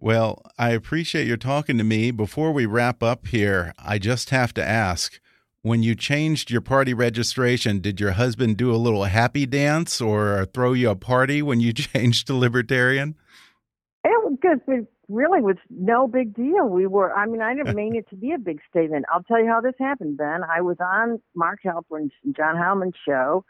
Well, 0.00 0.42
I 0.58 0.70
appreciate 0.70 1.26
your 1.26 1.36
talking 1.36 1.76
to 1.78 1.84
me. 1.84 2.10
Before 2.10 2.52
we 2.52 2.66
wrap 2.66 3.02
up 3.02 3.26
here, 3.26 3.74
I 3.78 3.98
just 3.98 4.30
have 4.30 4.54
to 4.54 4.64
ask 4.64 5.20
when 5.62 5.82
you 5.82 5.94
changed 5.94 6.50
your 6.50 6.60
party 6.60 6.94
registration, 6.94 7.80
did 7.80 8.00
your 8.00 8.12
husband 8.12 8.56
do 8.56 8.72
a 8.72 8.76
little 8.76 9.04
happy 9.04 9.44
dance 9.44 10.00
or 10.00 10.46
throw 10.54 10.72
you 10.72 10.90
a 10.90 10.96
party 10.96 11.42
when 11.42 11.60
you 11.60 11.72
changed 11.74 12.28
to 12.28 12.34
libertarian? 12.34 13.16
It 14.08 14.24
was. 14.24 14.38
It 14.66 14.86
really 15.08 15.42
was 15.42 15.56
no 15.70 16.08
big 16.08 16.34
deal. 16.34 16.66
We 16.66 16.86
were, 16.86 17.12
I 17.12 17.26
mean, 17.26 17.42
I 17.42 17.54
didn't 17.54 17.74
mean 17.74 17.94
it 17.94 18.08
to 18.10 18.16
be 18.16 18.32
a 18.32 18.38
big 18.38 18.60
statement. 18.68 19.04
I'll 19.12 19.22
tell 19.22 19.38
you 19.38 19.48
how 19.48 19.60
this 19.60 19.74
happened, 19.78 20.16
Ben. 20.16 20.40
I 20.44 20.62
was 20.62 20.76
on 20.80 21.20
Mark 21.34 21.60
Halperin's 21.62 22.12
John 22.36 22.56
Heilemann's 22.56 22.96
show 23.06 23.44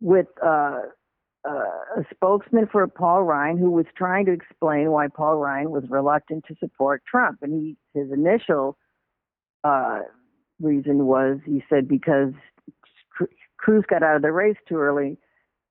with 0.00 0.26
uh, 0.44 0.80
uh, 1.48 1.50
a 1.50 2.04
spokesman 2.12 2.66
for 2.70 2.86
Paul 2.88 3.22
Ryan 3.22 3.58
who 3.58 3.70
was 3.70 3.86
trying 3.96 4.26
to 4.26 4.32
explain 4.32 4.90
why 4.90 5.06
Paul 5.08 5.36
Ryan 5.36 5.70
was 5.70 5.84
reluctant 5.88 6.44
to 6.48 6.56
support 6.58 7.02
Trump. 7.08 7.38
And 7.42 7.52
he, 7.52 7.76
his 7.98 8.10
initial 8.12 8.76
uh, 9.62 10.00
reason 10.60 11.06
was 11.06 11.38
he 11.44 11.62
said 11.68 11.86
because 11.86 12.32
Cru- 13.10 13.28
Cruz 13.58 13.84
got 13.88 14.02
out 14.02 14.16
of 14.16 14.22
the 14.22 14.32
race 14.32 14.56
too 14.68 14.76
early 14.76 15.16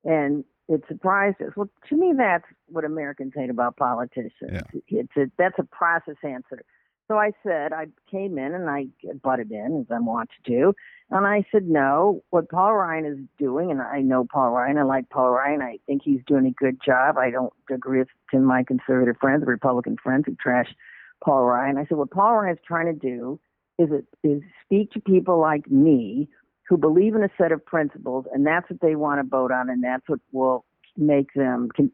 and 0.03 0.43
it 0.71 0.83
surprised 0.87 1.41
us. 1.41 1.51
Well, 1.55 1.69
to 1.89 1.95
me, 1.95 2.13
that's 2.17 2.45
what 2.67 2.85
Americans 2.85 3.33
hate 3.35 3.49
about 3.49 3.77
politicians. 3.77 4.63
It's 4.87 5.15
a, 5.17 5.25
that's 5.37 5.59
a 5.59 5.63
process 5.63 6.15
answer. 6.23 6.63
So 7.07 7.17
I 7.17 7.31
said, 7.43 7.73
I 7.73 7.87
came 8.09 8.37
in 8.37 8.53
and 8.53 8.69
I 8.69 8.87
butted 9.21 9.51
in, 9.51 9.81
as 9.81 9.93
I'm 9.93 10.05
wont 10.05 10.29
to 10.29 10.49
do. 10.49 10.73
And 11.09 11.27
I 11.27 11.43
said, 11.51 11.67
no, 11.67 12.23
what 12.29 12.49
Paul 12.49 12.73
Ryan 12.75 13.05
is 13.05 13.17
doing, 13.37 13.69
and 13.69 13.81
I 13.81 13.99
know 13.99 14.25
Paul 14.31 14.51
Ryan, 14.51 14.77
I 14.77 14.83
like 14.83 15.09
Paul 15.09 15.31
Ryan, 15.31 15.61
I 15.61 15.79
think 15.85 16.03
he's 16.05 16.21
doing 16.25 16.45
a 16.45 16.51
good 16.51 16.77
job. 16.85 17.17
I 17.17 17.29
don't 17.29 17.51
agree 17.69 17.99
with 17.99 18.07
to 18.31 18.39
my 18.39 18.63
conservative 18.63 19.17
friends, 19.19 19.43
Republican 19.45 19.97
friends 20.01 20.23
who 20.25 20.35
trash 20.35 20.73
Paul 21.21 21.43
Ryan. 21.43 21.77
I 21.77 21.85
said, 21.85 21.97
what 21.97 22.11
Paul 22.11 22.37
Ryan 22.37 22.53
is 22.53 22.63
trying 22.65 22.85
to 22.85 22.93
do 22.93 23.41
is, 23.77 23.89
it, 23.91 24.05
is 24.23 24.41
speak 24.63 24.91
to 24.91 25.01
people 25.01 25.37
like 25.37 25.69
me 25.69 26.29
who 26.67 26.77
believe 26.77 27.15
in 27.15 27.23
a 27.23 27.29
set 27.37 27.51
of 27.51 27.65
principles, 27.65 28.25
and 28.33 28.45
that's 28.45 28.69
what 28.69 28.79
they 28.81 28.95
want 28.95 29.19
to 29.21 29.27
vote 29.27 29.51
on, 29.51 29.69
and 29.69 29.83
that's 29.83 30.07
what 30.07 30.19
will 30.31 30.65
make 30.97 31.33
them 31.33 31.69
con- 31.75 31.91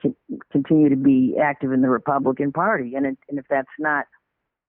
con- 0.00 0.16
continue 0.50 0.88
to 0.88 0.96
be 0.96 1.36
active 1.42 1.72
in 1.72 1.82
the 1.82 1.90
Republican 1.90 2.52
Party. 2.52 2.94
And, 2.94 3.06
it, 3.06 3.18
and 3.28 3.38
if 3.38 3.46
that's 3.48 3.68
not 3.78 4.06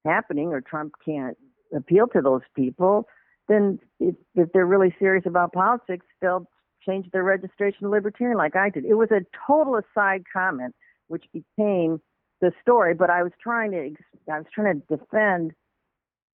happening, 0.05 0.49
or 0.49 0.61
Trump 0.61 0.93
can't 1.05 1.37
appeal 1.75 2.07
to 2.07 2.21
those 2.21 2.41
people, 2.55 3.07
then 3.47 3.79
if, 3.99 4.15
if 4.35 4.51
they're 4.53 4.65
really 4.65 4.95
serious 4.99 5.25
about 5.25 5.53
politics, 5.53 6.05
they'll 6.21 6.47
change 6.85 7.09
their 7.11 7.23
registration 7.23 7.81
to 7.81 7.89
libertarian, 7.89 8.37
like 8.37 8.55
I 8.55 8.69
did. 8.69 8.85
It 8.85 8.95
was 8.95 9.09
a 9.11 9.21
total 9.47 9.77
aside 9.77 10.23
comment, 10.31 10.75
which 11.07 11.25
became 11.31 12.01
the 12.41 12.51
story. 12.61 12.93
But 12.93 13.09
I 13.09 13.23
was 13.23 13.31
trying 13.41 13.71
to, 13.71 13.91
I 14.31 14.37
was 14.39 14.47
trying 14.53 14.81
to 14.81 14.97
defend 14.97 15.53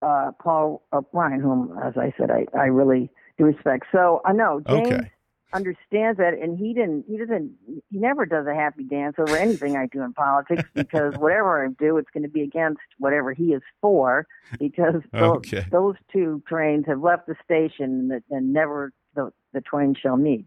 uh, 0.02 0.32
Paul 0.42 0.84
Ryan, 1.14 1.40
whom, 1.40 1.78
as 1.84 1.94
I 1.98 2.14
said, 2.18 2.32
I, 2.32 2.46
I 2.58 2.66
really 2.66 3.12
do 3.38 3.46
respect. 3.46 3.86
So 3.92 4.22
I 4.26 4.34
know 4.34 4.62
James 4.68 4.92
Okay. 4.92 5.12
understands 5.54 6.18
that, 6.20 6.34
and 6.34 6.58
he 6.58 6.74
didn't. 6.74 7.06
He 7.08 7.18
doesn't. 7.18 7.54
He 7.90 7.98
never 7.98 8.26
does 8.26 8.46
a 8.48 8.54
happy 8.54 8.84
dance 8.84 9.16
over 9.18 9.38
anything 9.38 9.76
I 9.76 9.88
do 9.88 10.02
in 10.04 10.14
politics 10.14 10.64
because 10.76 11.14
whatever 11.16 11.66
I 11.66 11.70
do, 11.80 11.98
it's 11.98 12.10
going 12.14 12.24
to 12.24 12.30
be 12.30 12.42
against 12.42 12.82
whatever 12.98 13.34
he 13.34 13.54
is 13.54 13.62
for. 13.82 14.28
Because 14.60 15.02
Okay. 15.14 15.66
those 15.72 15.96
two 16.12 16.44
trains 16.48 16.86
have 16.88 17.02
left 17.02 17.28
the 17.28 17.36
station, 17.44 18.12
and, 18.12 18.24
and 18.30 18.54
never 18.54 18.92
the 19.16 19.32
the 19.54 19.62
twain 19.62 19.96
shall 20.00 20.18
meet. 20.18 20.46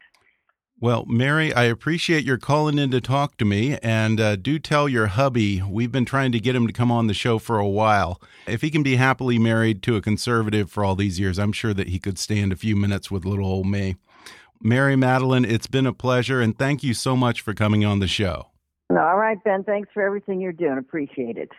Well, 0.82 1.04
Mary, 1.06 1.54
I 1.54 1.62
appreciate 1.66 2.24
your 2.24 2.38
calling 2.38 2.76
in 2.76 2.90
to 2.90 3.00
talk 3.00 3.36
to 3.36 3.44
me. 3.44 3.78
And 3.84 4.18
uh, 4.18 4.34
do 4.34 4.58
tell 4.58 4.88
your 4.88 5.06
hubby, 5.06 5.62
we've 5.62 5.92
been 5.92 6.04
trying 6.04 6.32
to 6.32 6.40
get 6.40 6.56
him 6.56 6.66
to 6.66 6.72
come 6.72 6.90
on 6.90 7.06
the 7.06 7.14
show 7.14 7.38
for 7.38 7.60
a 7.60 7.68
while. 7.68 8.20
If 8.48 8.62
he 8.62 8.70
can 8.70 8.82
be 8.82 8.96
happily 8.96 9.38
married 9.38 9.80
to 9.84 9.94
a 9.94 10.00
conservative 10.00 10.72
for 10.72 10.84
all 10.84 10.96
these 10.96 11.20
years, 11.20 11.38
I'm 11.38 11.52
sure 11.52 11.72
that 11.72 11.90
he 11.90 12.00
could 12.00 12.18
stand 12.18 12.52
a 12.52 12.56
few 12.56 12.74
minutes 12.74 13.12
with 13.12 13.24
little 13.24 13.46
old 13.46 13.68
me. 13.68 13.94
Mary 14.60 14.96
Matalin, 14.96 15.48
it's 15.48 15.68
been 15.68 15.86
a 15.86 15.92
pleasure. 15.92 16.40
And 16.40 16.58
thank 16.58 16.82
you 16.82 16.94
so 16.94 17.14
much 17.14 17.42
for 17.42 17.54
coming 17.54 17.84
on 17.84 18.00
the 18.00 18.08
show. 18.08 18.48
All 18.90 19.16
right, 19.16 19.38
Ben. 19.44 19.62
Thanks 19.62 19.88
for 19.94 20.02
everything 20.02 20.40
you're 20.40 20.50
doing. 20.50 20.78
Appreciate 20.78 21.38
it. 21.38 21.50